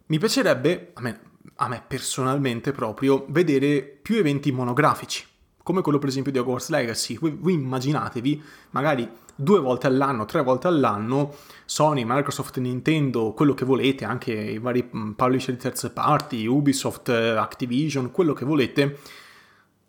Mi 0.06 0.18
piacerebbe, 0.18 0.90
a 0.92 1.00
me 1.00 1.32
a 1.64 1.68
me 1.68 1.82
personalmente 1.86 2.72
proprio, 2.72 3.24
vedere 3.28 3.82
più 3.82 4.16
eventi 4.16 4.52
monografici, 4.52 5.24
come 5.62 5.80
quello 5.80 5.98
per 5.98 6.10
esempio 6.10 6.30
di 6.30 6.38
Hogwarts 6.38 6.68
Legacy. 6.68 7.18
Voi, 7.18 7.36
voi 7.40 7.54
immaginatevi, 7.54 8.42
magari 8.70 9.08
due 9.34 9.60
volte 9.60 9.86
all'anno, 9.86 10.26
tre 10.26 10.42
volte 10.42 10.68
all'anno, 10.68 11.34
Sony, 11.64 12.04
Microsoft, 12.06 12.58
Nintendo, 12.58 13.32
quello 13.32 13.54
che 13.54 13.64
volete, 13.64 14.04
anche 14.04 14.32
i 14.32 14.58
vari 14.58 14.88
mm, 14.94 15.12
publisher 15.12 15.54
di 15.54 15.60
terze 15.60 15.90
parti, 15.90 16.44
Ubisoft, 16.44 17.08
Activision, 17.08 18.10
quello 18.10 18.34
che 18.34 18.44
volete, 18.44 18.98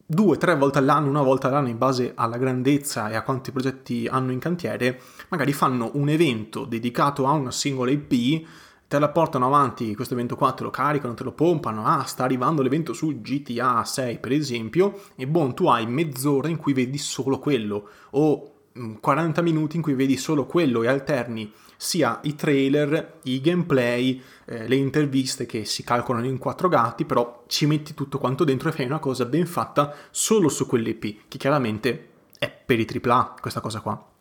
due, 0.06 0.38
tre 0.38 0.56
volte 0.56 0.78
all'anno, 0.78 1.10
una 1.10 1.24
volta 1.24 1.50
all'anno 1.50 1.68
in 1.68 1.78
base 1.78 2.14
alla 2.16 2.38
grandezza 2.38 3.10
e 3.10 3.16
a 3.16 3.22
quanti 3.22 3.52
progetti 3.52 4.08
hanno 4.08 4.32
in 4.32 4.40
cantiere, 4.40 5.02
magari 5.28 5.52
fanno 5.52 5.92
un 5.96 6.08
evento 6.08 6.64
dedicato 6.64 7.28
a 7.28 7.32
una 7.32 7.52
singola 7.52 7.92
IP 7.92 8.48
te 8.88 9.00
la 9.00 9.10
portano 9.10 9.48
avanti 9.48 9.96
questo 9.96 10.14
evento 10.14 10.36
qua, 10.36 10.52
te 10.52 10.64
lo 10.64 10.70
caricano, 10.70 11.14
te 11.14 11.24
lo 11.24 11.32
pompano, 11.32 11.86
ah 11.86 12.04
sta 12.04 12.24
arrivando 12.24 12.62
l'evento 12.62 12.94
su 12.94 13.22
GTA 13.22 13.84
6 13.84 14.20
per 14.20 14.32
esempio, 14.32 15.02
e 15.16 15.28
boh, 15.28 15.54
tu 15.54 15.68
hai 15.68 15.86
mezz'ora 15.88 16.48
in 16.48 16.58
cui 16.58 16.74
vedi 16.74 16.98
solo 16.98 17.40
quello, 17.40 17.90
o 18.12 18.52
40 19.00 19.42
mm, 19.42 19.46
minuti 19.46 19.76
in 19.78 19.82
cui 19.82 19.94
vedi 19.94 20.18
solo 20.18 20.46
quello 20.46 20.84
e 20.84 20.88
alterni 20.88 21.52
sia 21.78 22.20
i 22.24 22.36
trailer, 22.36 23.20
i 23.24 23.42
gameplay, 23.42 24.22
eh, 24.46 24.68
le 24.68 24.76
interviste 24.76 25.46
che 25.46 25.66
si 25.66 25.84
calcolano 25.84 26.26
in 26.26 26.38
quattro 26.38 26.68
gatti, 26.68 27.06
però 27.06 27.44
ci 27.48 27.66
metti 27.66 27.94
tutto 27.94 28.18
quanto 28.18 28.44
dentro 28.44 28.70
e 28.70 28.72
fai 28.72 28.86
una 28.86 29.00
cosa 29.00 29.26
ben 29.26 29.46
fatta 29.46 29.94
solo 30.12 30.50
su 30.50 30.66
quell'EP, 30.66 31.28
che 31.28 31.38
chiaramente 31.38 32.10
è 32.38 32.50
per 32.50 32.80
i 32.80 32.88
AAA 32.88 33.36
questa 33.40 33.62
cosa 33.62 33.80
qua 33.80 34.14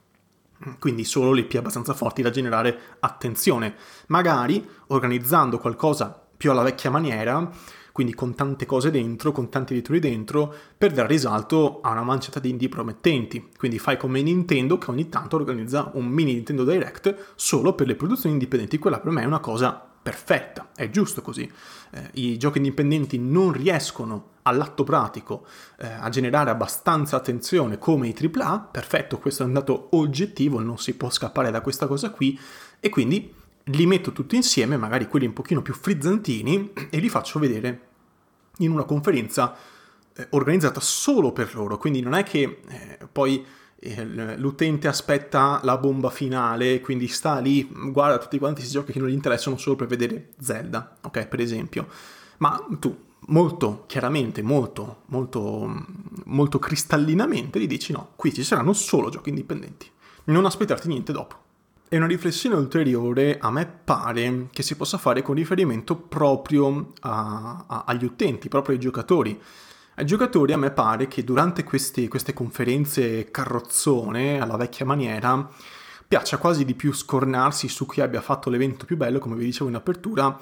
quindi 0.79 1.05
solo 1.05 1.33
le 1.33 1.41
IP 1.41 1.55
abbastanza 1.55 1.95
forti 1.95 2.23
da 2.23 2.31
generare 2.31 2.97
attenzione. 3.01 3.75
Magari 4.09 4.67
organizzando 4.89 5.59
qualcosa 5.59 6.27
più 6.37 6.51
alla 6.51 6.63
vecchia 6.63 6.91
maniera, 6.91 7.51
quindi 7.93 8.13
con 8.13 8.35
tante 8.35 8.67
cose 8.67 8.91
dentro, 8.91 9.31
con 9.31 9.49
tanti 9.49 9.73
editori 9.73 10.01
dentro, 10.01 10.53
per 10.77 10.93
dare 10.93 11.09
risalto 11.09 11.81
a 11.81 11.93
una 11.93 12.03
manciata 12.03 12.41
di 12.41 12.51
indie 12.51 12.69
promettenti. 12.69 13.51
Quindi 13.57 13.79
fai 13.79 13.97
come 13.97 14.21
Nintendo 14.21 14.79
che 14.79 14.91
ogni 14.91 15.09
tanto 15.09 15.37
organizza 15.37 15.91
un 15.95 16.07
mini 16.07 16.35
Nintendo 16.35 16.65
Direct 16.65 17.35
solo 17.37 17.75
per 17.75 17.87
le 17.87 17.95
produzioni 17.95 18.35
indipendenti, 18.35 18.79
quella 18.79 18.99
per 18.99 19.13
me 19.13 19.23
è 19.23 19.27
una 19.27 19.39
cosa 19.39 19.93
perfetta, 20.03 20.71
è 20.75 20.91
giusto 20.91 21.23
così. 21.23 21.51
Eh, 21.91 22.11
I 22.15 22.37
giochi 22.37 22.59
indipendenti 22.59 23.17
non 23.19 23.53
riescono 23.53 24.33
all'atto 24.47 24.85
pratico 24.85 25.47
eh, 25.79 25.87
a 25.87 26.09
generare 26.09 26.51
abbastanza 26.51 27.17
attenzione 27.17 27.79
come 27.79 28.09
i 28.09 28.15
AAA, 28.17 28.69
perfetto, 28.71 29.19
questo 29.19 29.43
è 29.43 29.47
un 29.47 29.53
dato 29.53 29.89
oggettivo, 29.93 30.61
non 30.61 30.79
si 30.79 30.95
può 30.95 31.11
scappare 31.11 31.51
da 31.51 31.61
questa 31.61 31.87
cosa 31.87 32.11
qui, 32.11 32.39
e 32.81 32.89
quindi 32.89 33.33
li 33.69 33.87
metto 33.87 34.13
tutti 34.13 34.37
insieme, 34.37 34.77
magari 34.77 35.09
quelli 35.09 35.27
un 35.27 35.33
pochino 35.33 35.63
più 35.63 35.75
frizzantini, 35.75 36.73
e 36.91 36.99
li 36.99 37.09
faccio 37.09 37.39
vedere 37.39 37.81
in 38.59 38.71
una 38.71 38.85
conferenza 38.85 39.57
eh, 40.15 40.27
organizzata 40.31 40.81
solo 40.81 41.33
per 41.33 41.55
loro, 41.55 41.79
quindi 41.79 42.01
non 42.01 42.15
è 42.15 42.23
che 42.23 42.61
eh, 42.69 42.99
poi 43.11 43.45
eh, 43.79 44.05
l'utente 44.37 44.89
aspetta 44.89 45.61
la 45.63 45.79
bomba 45.79 46.11
finale, 46.11 46.81
quindi 46.81 47.09
sta 47.09 47.39
lì, 47.39 47.67
guarda 47.71 48.19
tutti 48.19 48.39
quanti 48.39 48.61
questi 48.61 48.77
giochi 48.77 48.93
che 48.93 48.99
non 48.99 49.09
gli 49.09 49.15
interessano 49.15 49.57
solo 49.57 49.77
per 49.77 49.87
vedere 49.87 50.33
Zelda, 50.39 50.99
ok, 51.01 51.27
per 51.29 51.41
esempio. 51.41 51.89
Ma 52.39 52.63
tu 52.79 53.13
molto 53.27 53.85
chiaramente, 53.87 54.43
molto, 54.43 55.03
molto, 55.07 55.85
molto 56.25 56.59
cristallinamente 56.59 57.61
gli 57.61 57.67
dici 57.67 57.93
no, 57.93 58.11
qui 58.17 58.33
ci 58.33 58.45
saranno 58.45 58.73
solo 58.73 59.11
giochi 59.11 59.31
indipendenti, 59.31 59.91
non 60.25 60.45
aspettarti 60.45 60.89
niente 60.89 61.13
dopo. 61.13 61.43
E 61.89 61.97
una 61.97 62.07
riflessione 62.07 62.57
ulteriore 62.57 63.39
a 63.39 63.51
me 63.51 63.67
pare 63.67 64.49
che 64.51 64.63
si 64.63 64.75
possa 64.75 64.99
fare 64.99 65.23
con 65.23 65.35
riferimento 65.35 65.97
proprio 65.97 66.93
a, 67.01 67.65
a, 67.67 67.85
agli 67.87 68.05
utenti, 68.05 68.49
proprio 68.49 68.75
ai 68.75 68.81
giocatori. 68.81 69.41
Ai 69.97 70.07
giocatori 70.07 70.53
a 70.53 70.59
me 70.59 70.73
pare 70.73 71.07
che 71.07 71.23
durante 71.23 71.63
questi, 71.63 72.09
queste 72.09 72.33
conferenze 72.33 73.31
carrozzone, 73.31 74.41
alla 74.41 74.57
vecchia 74.57 74.85
maniera, 74.85 75.49
piaccia 76.07 76.39
quasi 76.39 76.65
di 76.65 76.75
più 76.75 76.93
scornarsi 76.93 77.69
su 77.69 77.87
chi 77.87 78.01
abbia 78.01 78.21
fatto 78.21 78.51
l'evento 78.51 78.87
più 78.87 78.97
bello, 78.97 79.21
come 79.21 79.37
vi 79.37 79.45
dicevo 79.45 79.69
in 79.69 79.77
apertura, 79.77 80.37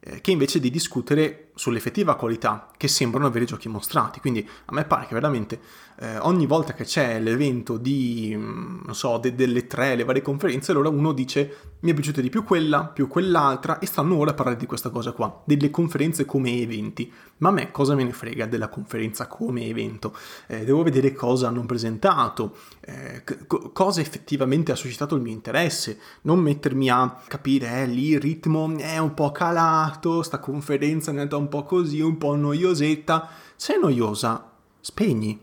eh, 0.00 0.20
che 0.20 0.30
invece 0.30 0.60
di 0.60 0.70
discutere 0.70 1.50
sull'effettiva 1.54 2.16
qualità 2.16 2.68
che 2.76 2.88
sembrano 2.88 3.26
avere 3.26 3.44
i 3.44 3.46
giochi 3.46 3.68
mostrati. 3.68 4.20
Quindi 4.20 4.46
a 4.66 4.72
me 4.74 4.84
pare 4.84 5.06
che 5.06 5.14
veramente 5.14 5.60
eh, 6.00 6.18
ogni 6.18 6.46
volta 6.46 6.74
che 6.74 6.84
c'è 6.84 7.20
l'evento 7.20 7.76
di, 7.76 8.34
mm, 8.36 8.80
non 8.84 8.94
so, 8.94 9.18
de- 9.18 9.34
delle 9.34 9.66
tre, 9.66 9.94
le 9.94 10.04
varie 10.04 10.22
conferenze, 10.22 10.72
allora 10.72 10.88
uno 10.88 11.12
dice 11.12 11.72
mi 11.80 11.90
è 11.90 11.94
piaciuta 11.94 12.20
di 12.20 12.30
più 12.30 12.44
quella, 12.44 12.86
più 12.86 13.08
quell'altra 13.08 13.78
e 13.78 13.86
stanno 13.86 14.16
ora 14.16 14.30
a 14.30 14.34
parlare 14.34 14.56
di 14.56 14.66
questa 14.66 14.88
cosa 14.88 15.12
qua, 15.12 15.42
delle 15.44 15.70
conferenze 15.70 16.24
come 16.24 16.58
eventi. 16.60 17.12
Ma 17.38 17.50
a 17.50 17.52
me 17.52 17.70
cosa 17.70 17.94
me 17.94 18.04
ne 18.04 18.12
frega 18.12 18.46
della 18.46 18.68
conferenza 18.68 19.26
come 19.26 19.66
evento? 19.66 20.16
Eh, 20.46 20.64
devo 20.64 20.82
vedere 20.82 21.12
cosa 21.12 21.48
hanno 21.48 21.64
presentato, 21.66 22.56
eh, 22.80 23.22
c- 23.24 23.72
cosa 23.72 24.00
effettivamente 24.00 24.72
ha 24.72 24.76
suscitato 24.76 25.14
il 25.14 25.20
mio 25.20 25.32
interesse, 25.32 25.98
non 26.22 26.38
mettermi 26.38 26.88
a 26.90 27.20
capire 27.28 27.82
eh, 27.82 27.86
lì 27.86 28.08
il 28.10 28.20
ritmo 28.20 28.74
è 28.78 28.98
un 28.98 29.12
po' 29.14 29.30
calato, 29.30 30.22
sta 30.22 30.38
conferenza 30.38 31.10
è 31.10 31.14
andata 31.14 31.36
un 31.36 31.43
po' 31.48 31.64
così, 31.64 32.00
un 32.00 32.18
po' 32.18 32.34
noiosetta. 32.34 33.28
Se 33.56 33.74
è 33.74 33.78
noiosa, 33.78 34.52
spegni 34.80 35.40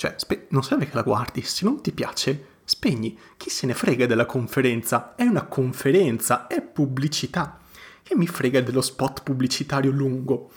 cioè, 0.00 0.14
spe- 0.16 0.46
non 0.48 0.62
serve 0.62 0.88
che 0.88 0.94
la 0.94 1.02
guardi, 1.02 1.42
se 1.42 1.66
non 1.66 1.82
ti 1.82 1.92
piace, 1.92 2.46
spegni. 2.64 3.18
Chi 3.36 3.50
se 3.50 3.66
ne 3.66 3.74
frega 3.74 4.06
della 4.06 4.24
conferenza? 4.24 5.14
È 5.14 5.24
una 5.24 5.44
conferenza, 5.44 6.46
è 6.46 6.62
pubblicità. 6.62 7.58
Che 8.02 8.16
mi 8.16 8.26
frega 8.26 8.62
dello 8.62 8.80
spot 8.80 9.22
pubblicitario 9.22 9.90
lungo? 9.90 10.50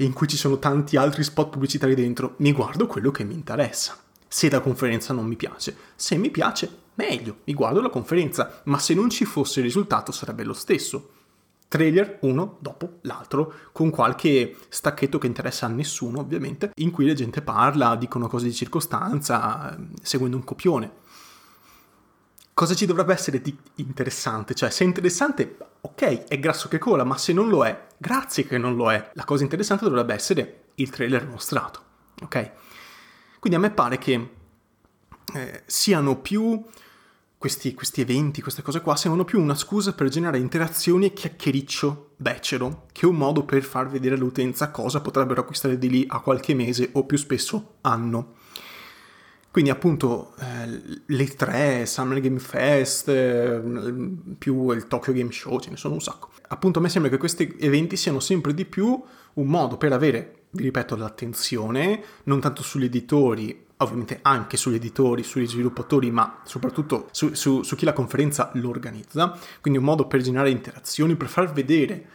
in 0.00 0.12
cui 0.14 0.26
ci 0.26 0.38
sono 0.38 0.58
tanti 0.58 0.96
altri 0.96 1.22
spot 1.22 1.50
pubblicitari 1.50 1.94
dentro, 1.94 2.34
mi 2.38 2.52
guardo 2.52 2.86
quello 2.86 3.10
che 3.10 3.22
mi 3.22 3.34
interessa. 3.34 3.96
Se 4.26 4.48
la 4.48 4.60
conferenza 4.60 5.12
non 5.12 5.26
mi 5.26 5.36
piace, 5.36 5.76
se 5.94 6.16
mi 6.16 6.30
piace, 6.30 6.68
meglio, 6.94 7.40
mi 7.44 7.52
guardo 7.52 7.82
la 7.82 7.90
conferenza, 7.90 8.62
ma 8.64 8.78
se 8.78 8.94
non 8.94 9.10
ci 9.10 9.26
fosse 9.26 9.60
il 9.60 9.66
risultato 9.66 10.10
sarebbe 10.10 10.42
lo 10.42 10.54
stesso. 10.54 11.10
Trailer 11.70 12.18
uno 12.22 12.56
dopo 12.58 12.98
l'altro, 13.02 13.54
con 13.70 13.90
qualche 13.90 14.56
stacchetto 14.68 15.18
che 15.18 15.28
interessa 15.28 15.66
a 15.66 15.68
nessuno, 15.68 16.18
ovviamente, 16.18 16.72
in 16.74 16.90
cui 16.90 17.06
la 17.06 17.14
gente 17.14 17.42
parla, 17.42 17.94
dicono 17.94 18.26
cose 18.26 18.46
di 18.46 18.52
circostanza, 18.52 19.78
seguendo 20.02 20.36
un 20.36 20.42
copione 20.42 20.92
cosa 22.60 22.74
ci 22.74 22.84
dovrebbe 22.84 23.14
essere 23.14 23.40
di 23.40 23.56
interessante? 23.76 24.54
Cioè, 24.54 24.68
se 24.68 24.84
è 24.84 24.86
interessante, 24.86 25.56
ok, 25.80 26.24
è 26.24 26.38
grasso 26.38 26.68
che 26.68 26.76
cola, 26.76 27.04
ma 27.04 27.16
se 27.16 27.32
non 27.32 27.48
lo 27.48 27.64
è, 27.64 27.86
grazie 27.96 28.44
che 28.44 28.58
non 28.58 28.76
lo 28.76 28.92
è. 28.92 29.12
La 29.14 29.24
cosa 29.24 29.44
interessante 29.44 29.86
dovrebbe 29.86 30.12
essere 30.12 30.64
il 30.74 30.90
trailer 30.90 31.26
mostrato, 31.26 31.82
ok? 32.20 32.50
Quindi 33.38 33.58
a 33.58 33.62
me 33.62 33.70
pare 33.70 33.96
che 33.96 34.30
eh, 35.32 35.62
siano 35.64 36.18
più 36.18 36.62
questi, 37.40 37.72
questi, 37.72 38.02
eventi, 38.02 38.42
queste 38.42 38.60
cose 38.60 38.82
qua, 38.82 38.96
siano 38.96 39.24
più 39.24 39.40
una 39.40 39.54
scusa 39.54 39.94
per 39.94 40.10
generare 40.10 40.36
interazioni 40.36 41.06
e 41.06 41.14
chiacchiericcio 41.14 42.10
becero, 42.16 42.84
che 42.92 43.06
un 43.06 43.16
modo 43.16 43.46
per 43.46 43.62
far 43.62 43.88
vedere 43.88 44.14
all'utenza 44.14 44.70
cosa 44.70 45.00
potrebbero 45.00 45.40
acquistare 45.40 45.78
di 45.78 45.88
lì 45.88 46.04
a 46.06 46.20
qualche 46.20 46.52
mese 46.52 46.90
o 46.92 47.06
più 47.06 47.16
spesso 47.16 47.76
anno. 47.80 48.34
Quindi 49.50 49.70
appunto 49.70 50.34
eh, 50.38 51.00
le 51.06 51.26
tre, 51.28 51.86
Summer 51.86 52.20
Game 52.20 52.40
Fest, 52.40 53.08
eh, 53.08 53.58
più 54.36 54.70
il 54.72 54.86
Tokyo 54.86 55.14
Game 55.14 55.32
Show, 55.32 55.60
ce 55.60 55.70
ne 55.70 55.78
sono 55.78 55.94
un 55.94 56.02
sacco. 56.02 56.28
Appunto 56.48 56.78
a 56.78 56.82
me 56.82 56.90
sembra 56.90 57.10
che 57.10 57.16
questi 57.16 57.56
eventi 57.58 57.96
siano 57.96 58.20
sempre 58.20 58.52
di 58.52 58.66
più 58.66 59.02
un 59.32 59.46
modo 59.46 59.78
per 59.78 59.94
avere, 59.94 60.39
vi 60.50 60.64
ripeto, 60.64 60.96
l'attenzione, 60.96 62.02
non 62.24 62.40
tanto 62.40 62.62
sugli 62.62 62.84
editori, 62.84 63.66
ovviamente 63.78 64.18
anche 64.22 64.56
sugli 64.56 64.74
editori, 64.74 65.22
sugli 65.22 65.46
sviluppatori, 65.46 66.10
ma 66.10 66.40
soprattutto 66.44 67.08
su, 67.12 67.34
su, 67.34 67.62
su 67.62 67.76
chi 67.76 67.84
la 67.84 67.92
conferenza 67.92 68.50
lo 68.54 68.68
organizza, 68.68 69.38
quindi 69.60 69.78
un 69.78 69.86
modo 69.86 70.06
per 70.06 70.20
generare 70.20 70.50
interazioni, 70.50 71.16
per 71.16 71.28
far 71.28 71.52
vedere 71.52 72.06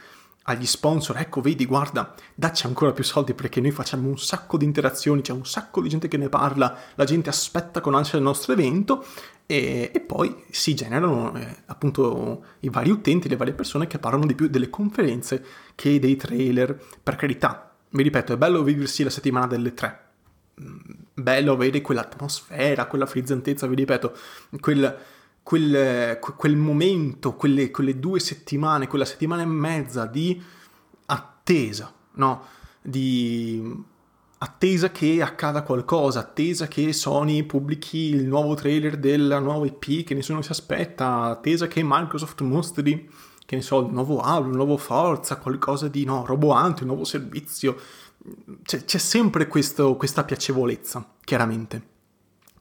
agli 0.48 0.66
sponsor, 0.66 1.18
ecco 1.18 1.42
vedi, 1.42 1.66
guarda, 1.66 2.14
dacci 2.36 2.68
ancora 2.68 2.92
più 2.92 3.04
soldi 3.04 3.34
perché 3.34 3.62
noi 3.62 3.72
facciamo 3.72 4.08
un 4.08 4.18
sacco 4.18 4.58
di 4.58 4.66
interazioni, 4.66 5.22
c'è 5.22 5.32
un 5.32 5.46
sacco 5.46 5.82
di 5.82 5.90
gente 5.90 6.08
che 6.08 6.18
ne 6.18 6.30
parla, 6.30 6.78
la 6.94 7.04
gente 7.04 7.30
aspetta 7.30 7.82
con 7.82 7.96
ansia 7.96 8.20
il 8.20 8.24
nostro 8.24 8.54
evento 8.54 9.04
e, 9.48 9.90
e 9.92 10.00
poi 10.02 10.44
si 10.52 10.76
generano 10.76 11.36
eh, 11.36 11.64
appunto 11.66 12.44
i 12.60 12.70
vari 12.70 12.92
utenti, 12.92 13.28
le 13.28 13.38
varie 13.38 13.54
persone 13.54 13.88
che 13.88 13.98
parlano 13.98 14.28
di 14.28 14.36
più 14.36 14.48
delle 14.48 14.70
conferenze 14.70 15.44
che 15.74 16.00
dei 16.00 16.16
trailer. 16.16 16.80
Per 17.02 17.16
carità, 17.16 17.65
vi 17.96 18.04
ripeto, 18.04 18.34
è 18.34 18.38
bello 18.38 18.62
viversi 18.62 19.04
la 19.04 19.10
settimana 19.10 19.48
delle 19.48 19.74
tre. 19.74 20.04
Mm, 20.62 20.78
bello 21.14 21.54
avere 21.54 21.82
quell'atmosfera, 21.82 22.86
quella 22.86 23.06
frizzantezza, 23.06 23.68
vi 23.68 23.76
ripeto, 23.76 24.16
quel 24.60 24.98
quel, 25.46 26.18
quel 26.20 26.56
momento, 26.56 27.36
quelle, 27.36 27.70
quelle, 27.70 28.00
due 28.00 28.20
settimane, 28.20 28.88
quella 28.88 29.06
settimana 29.06 29.44
e 29.44 29.46
mezza 29.46 30.08
di 30.08 30.42
attesa, 31.06 31.94
no? 32.14 32.46
Di 32.82 33.84
attesa 34.40 34.90
che 34.90 35.22
accada 35.22 35.62
qualcosa, 35.62 36.22
attesa 36.22 36.68
che 36.68 36.92
Sony 36.94 37.44
pubblichi 37.44 38.16
il 38.16 38.26
nuovo 38.26 38.56
trailer 38.56 38.98
della 38.98 39.38
nuova 39.38 39.68
IP 39.68 40.04
che 40.04 40.16
nessuno 40.16 40.42
si 40.42 40.52
aspetta, 40.52 41.26
attesa 41.26 41.68
che 41.68 41.82
Microsoft 41.84 42.42
mostri, 42.42 43.08
che 43.46 43.56
ne 43.56 43.62
so, 43.62 43.82
il 43.82 43.94
nuovo 43.94 44.20
Halo, 44.20 44.48
il 44.48 44.56
nuovo 44.56 44.78
Forza, 44.78 45.38
qualcosa 45.38 45.88
di 45.88 46.04
no, 46.04 46.26
roboante, 46.26 46.82
un 46.82 46.90
nuovo 46.90 47.04
servizio. 47.04 47.78
C'è, 48.64 48.84
c'è 48.86 48.98
sempre 48.98 49.48
questo, 49.48 49.96
questa 49.96 50.24
piacevolezza, 50.24 51.14
chiaramente. 51.24 51.94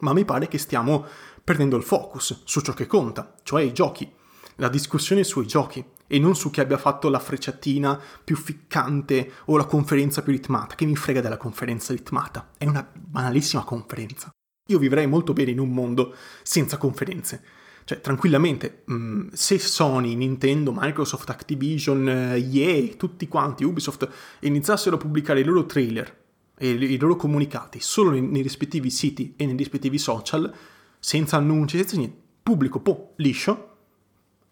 Ma 0.00 0.12
mi 0.12 0.24
pare 0.24 0.48
che 0.48 0.58
stiamo 0.58 1.06
perdendo 1.42 1.76
il 1.76 1.82
focus 1.82 2.42
su 2.44 2.60
ciò 2.60 2.72
che 2.72 2.86
conta, 2.86 3.34
cioè 3.42 3.62
i 3.62 3.72
giochi, 3.72 4.10
la 4.56 4.68
discussione 4.68 5.24
sui 5.24 5.46
giochi 5.46 5.84
e 6.06 6.18
non 6.18 6.36
su 6.36 6.50
chi 6.50 6.60
abbia 6.60 6.78
fatto 6.78 7.08
la 7.08 7.18
frecciatina 7.18 8.00
più 8.22 8.36
ficcante 8.36 9.32
o 9.46 9.56
la 9.56 9.64
conferenza 9.64 10.22
più 10.22 10.32
ritmata. 10.32 10.74
Che 10.74 10.84
mi 10.84 10.96
frega 10.96 11.20
della 11.20 11.36
conferenza 11.36 11.92
ritmata? 11.92 12.50
È 12.58 12.66
una 12.66 12.86
banalissima 12.92 13.64
conferenza. 13.64 14.30
Io 14.68 14.78
vivrei 14.78 15.06
molto 15.06 15.32
bene 15.32 15.50
in 15.50 15.60
un 15.60 15.70
mondo 15.70 16.14
senza 16.42 16.76
conferenze. 16.76 17.42
Cioè, 17.84 18.00
tranquillamente, 18.00 18.82
mh, 18.86 18.94
mm, 18.94 19.28
se 19.32 19.58
Sony, 19.58 20.14
Nintendo, 20.14 20.72
Microsoft, 20.74 21.28
Activision, 21.28 22.08
EA, 22.08 22.94
tutti 22.96 23.28
quanti, 23.28 23.64
Ubisoft, 23.64 24.08
iniziassero 24.40 24.96
a 24.96 24.98
pubblicare 24.98 25.40
i 25.40 25.44
loro 25.44 25.66
trailer 25.66 26.22
e 26.56 26.70
i 26.70 26.98
loro 26.98 27.16
comunicati 27.16 27.80
solo 27.80 28.10
nei, 28.10 28.22
nei 28.22 28.42
rispettivi 28.42 28.90
siti 28.90 29.34
e 29.36 29.44
nei 29.44 29.56
rispettivi 29.56 29.98
social, 29.98 30.52
senza 30.98 31.36
annunci, 31.36 31.76
senza 31.76 31.96
niente, 31.96 32.16
pubblico, 32.42 32.80
po', 32.80 33.12
liscio, 33.16 33.76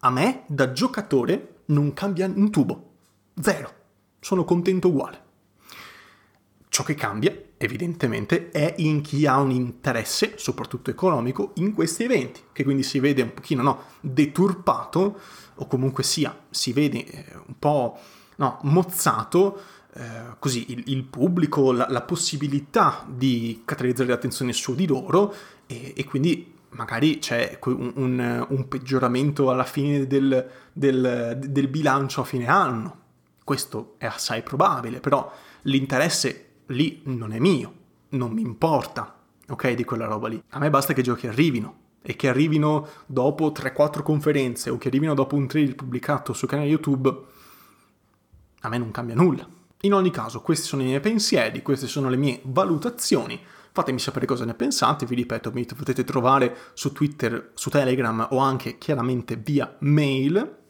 a 0.01 0.11
me 0.11 0.45
da 0.49 0.73
giocatore 0.73 1.63
non 1.67 1.93
cambia 1.93 2.27
un 2.27 2.51
tubo. 2.51 2.91
Zero. 3.41 3.81
Sono 4.21 4.45
contento 4.45 4.89
uguale. 4.89 5.23
Ciò 6.69 6.83
che 6.83 6.95
cambia, 6.95 7.35
evidentemente, 7.65 8.51
è 8.51 8.75
in 8.79 9.01
chi 9.01 9.27
ha 9.27 9.39
un 9.39 9.51
interesse, 9.51 10.35
soprattutto 10.37 10.91
economico, 10.91 11.53
in 11.57 11.75
questi 11.75 12.05
eventi, 12.05 12.41
che 12.53 12.65
quindi 12.65 12.83
si 12.83 12.99
vede 12.99 13.23
un 13.23 13.35
pochino 13.35 13.63
no, 13.63 13.83
deturpato, 14.01 15.19
o 15.55 15.67
comunque 15.67 16.03
sia, 16.03 16.37
si 16.51 16.73
vede 16.73 17.05
eh, 17.05 17.25
un 17.47 17.55
po' 17.59 17.99
no, 18.37 18.59
mozzato 18.63 19.61
eh, 19.95 20.37
così 20.39 20.73
il, 20.73 20.83
il 20.87 21.05
pubblico, 21.05 21.73
la, 21.73 21.87
la, 21.89 22.01
possibilità 22.01 23.05
di 23.07 23.63
catalizzare 23.65 24.09
l'attenzione 24.09 24.53
su 24.53 24.75
di 24.75 24.87
loro 24.87 25.35
e, 25.67 25.93
e 25.95 26.05
quindi 26.05 26.55
magari 26.71 27.19
c'è 27.19 27.59
un, 27.65 27.93
un, 27.97 28.47
un, 28.49 28.69
peggioramento 28.69 29.51
alla 29.51 29.65
fine 29.65 30.07
del, 30.07 30.49
del, 30.73 31.39
del, 31.39 31.69
bilancio 31.69 32.23
a 32.23 32.25
fine 32.25 32.47
anno. 32.47 33.01
Questo 33.45 33.97
è 33.99 34.07
assai 34.07 34.43
probabile, 34.43 35.01
però 35.01 35.31
l'interesse 35.63 36.52
lì 36.73 37.01
non 37.05 37.33
è 37.33 37.39
mio, 37.39 37.73
non 38.11 38.33
mi 38.33 38.41
importa, 38.41 39.21
ok, 39.49 39.73
di 39.73 39.85
quella 39.85 40.07
roba 40.07 40.29
lì. 40.29 40.43
A 40.51 40.59
me 40.59 40.71
basta 40.71 40.93
che 40.93 41.01
i 41.01 41.05
giochi 41.05 41.27
arrivino 41.27 41.81
e 42.03 42.17
che 42.17 42.29
arrivino 42.29 42.89
dopo 43.07 43.53
3-4 43.53 44.03
conferenze 44.03 44.71
o 44.71 44.79
che 44.79 44.89
arrivino 44.89 45.15
dopo 45.15 45.37
un 45.37 45.47
trailer 45.47 45.75
pubblicato 45.75 46.33
sul 46.33 46.49
canale 46.49 46.69
YouTube, 46.69 47.15
a 48.61 48.69
me 48.69 48.79
non 48.79 48.91
cambia 48.91 49.15
nulla. 49.15 49.47
In 49.85 49.95
ogni 49.95 50.11
caso, 50.11 50.41
questi 50.41 50.67
sono 50.67 50.83
i 50.83 50.87
miei 50.87 51.01
pensieri, 51.01 51.63
queste 51.63 51.87
sono 51.87 52.09
le 52.09 52.17
mie 52.17 52.41
valutazioni. 52.45 53.41
Fatemi 53.73 53.99
sapere 53.99 54.27
cosa 54.27 54.45
ne 54.45 54.55
pensate, 54.55 55.07
vi 55.07 55.15
ripeto, 55.15 55.51
mi 55.53 55.65
potete 55.65 56.05
trovare 56.05 56.57
su 56.75 56.93
Twitter, 56.93 57.51
su 57.55 57.71
Telegram 57.71 58.29
o 58.31 58.39
anche 58.39 58.79
chiaramente 58.79 59.37
via 59.37 59.77
mail. 59.81 60.61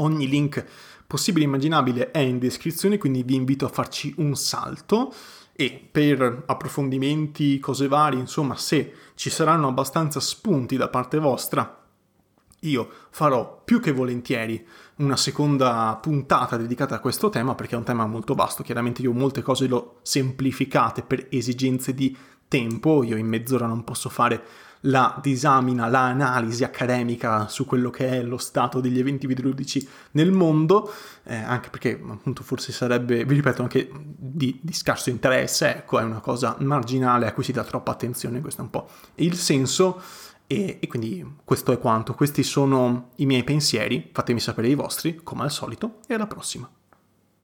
Ogni 0.00 0.28
link 0.28 0.64
possibile 1.06 1.44
e 1.44 1.48
immaginabile 1.48 2.10
è 2.10 2.18
in 2.18 2.38
descrizione, 2.38 2.98
quindi 2.98 3.22
vi 3.22 3.34
invito 3.34 3.64
a 3.64 3.70
farci 3.70 4.14
un 4.18 4.36
salto 4.36 5.12
e 5.52 5.88
per 5.90 6.44
approfondimenti, 6.46 7.58
cose 7.58 7.88
varie, 7.88 8.18
insomma, 8.20 8.56
se 8.56 8.94
ci 9.14 9.28
saranno 9.28 9.68
abbastanza 9.68 10.20
spunti 10.20 10.76
da 10.76 10.88
parte 10.88 11.18
vostra, 11.18 11.80
io 12.60 12.88
farò 13.10 13.62
più 13.64 13.80
che 13.80 13.92
volentieri 13.92 14.66
una 14.96 15.16
seconda 15.16 15.98
puntata 16.00 16.56
dedicata 16.56 16.94
a 16.94 17.00
questo 17.00 17.28
tema 17.28 17.54
perché 17.54 17.74
è 17.74 17.78
un 17.78 17.84
tema 17.84 18.06
molto 18.06 18.34
vasto. 18.34 18.62
Chiaramente 18.62 19.02
io 19.02 19.12
molte 19.12 19.42
cose 19.42 19.66
le 19.66 19.82
semplificate 20.02 21.02
per 21.02 21.26
esigenze 21.30 21.94
di 21.94 22.16
tempo, 22.48 23.02
io 23.02 23.16
in 23.16 23.26
mezz'ora 23.26 23.66
non 23.66 23.84
posso 23.84 24.08
fare 24.08 24.42
la 24.84 25.18
disamina, 25.20 25.88
l'analisi 25.88 26.64
accademica 26.64 27.48
su 27.48 27.66
quello 27.66 27.90
che 27.90 28.08
è 28.08 28.22
lo 28.22 28.38
stato 28.38 28.80
degli 28.80 28.98
eventi 28.98 29.26
videoludici 29.26 29.86
nel 30.12 30.32
mondo, 30.32 30.90
eh, 31.24 31.34
anche 31.34 31.68
perché 31.70 32.00
appunto 32.08 32.42
forse 32.42 32.72
sarebbe, 32.72 33.24
vi 33.24 33.34
ripeto, 33.34 33.62
anche 33.62 33.90
di, 33.92 34.58
di, 34.62 34.72
scarso 34.72 35.10
interesse, 35.10 35.76
ecco, 35.76 35.98
è 35.98 36.02
una 36.02 36.20
cosa 36.20 36.56
marginale 36.60 37.26
a 37.26 37.32
cui 37.32 37.44
si 37.44 37.52
dà 37.52 37.64
troppa 37.64 37.92
attenzione, 37.92 38.40
questo 38.40 38.62
è 38.62 38.64
un 38.64 38.70
po' 38.70 38.88
il 39.16 39.34
senso. 39.34 40.00
E, 40.46 40.78
e, 40.80 40.86
quindi 40.88 41.24
questo 41.44 41.70
è 41.70 41.78
quanto, 41.78 42.12
questi 42.14 42.42
sono 42.42 43.10
i 43.16 43.26
miei 43.26 43.44
pensieri, 43.44 44.10
fatemi 44.12 44.40
sapere 44.40 44.66
i 44.66 44.74
vostri, 44.74 45.20
come 45.22 45.42
al 45.44 45.52
solito, 45.52 45.98
e 46.08 46.14
alla 46.14 46.26
prossima. 46.26 46.68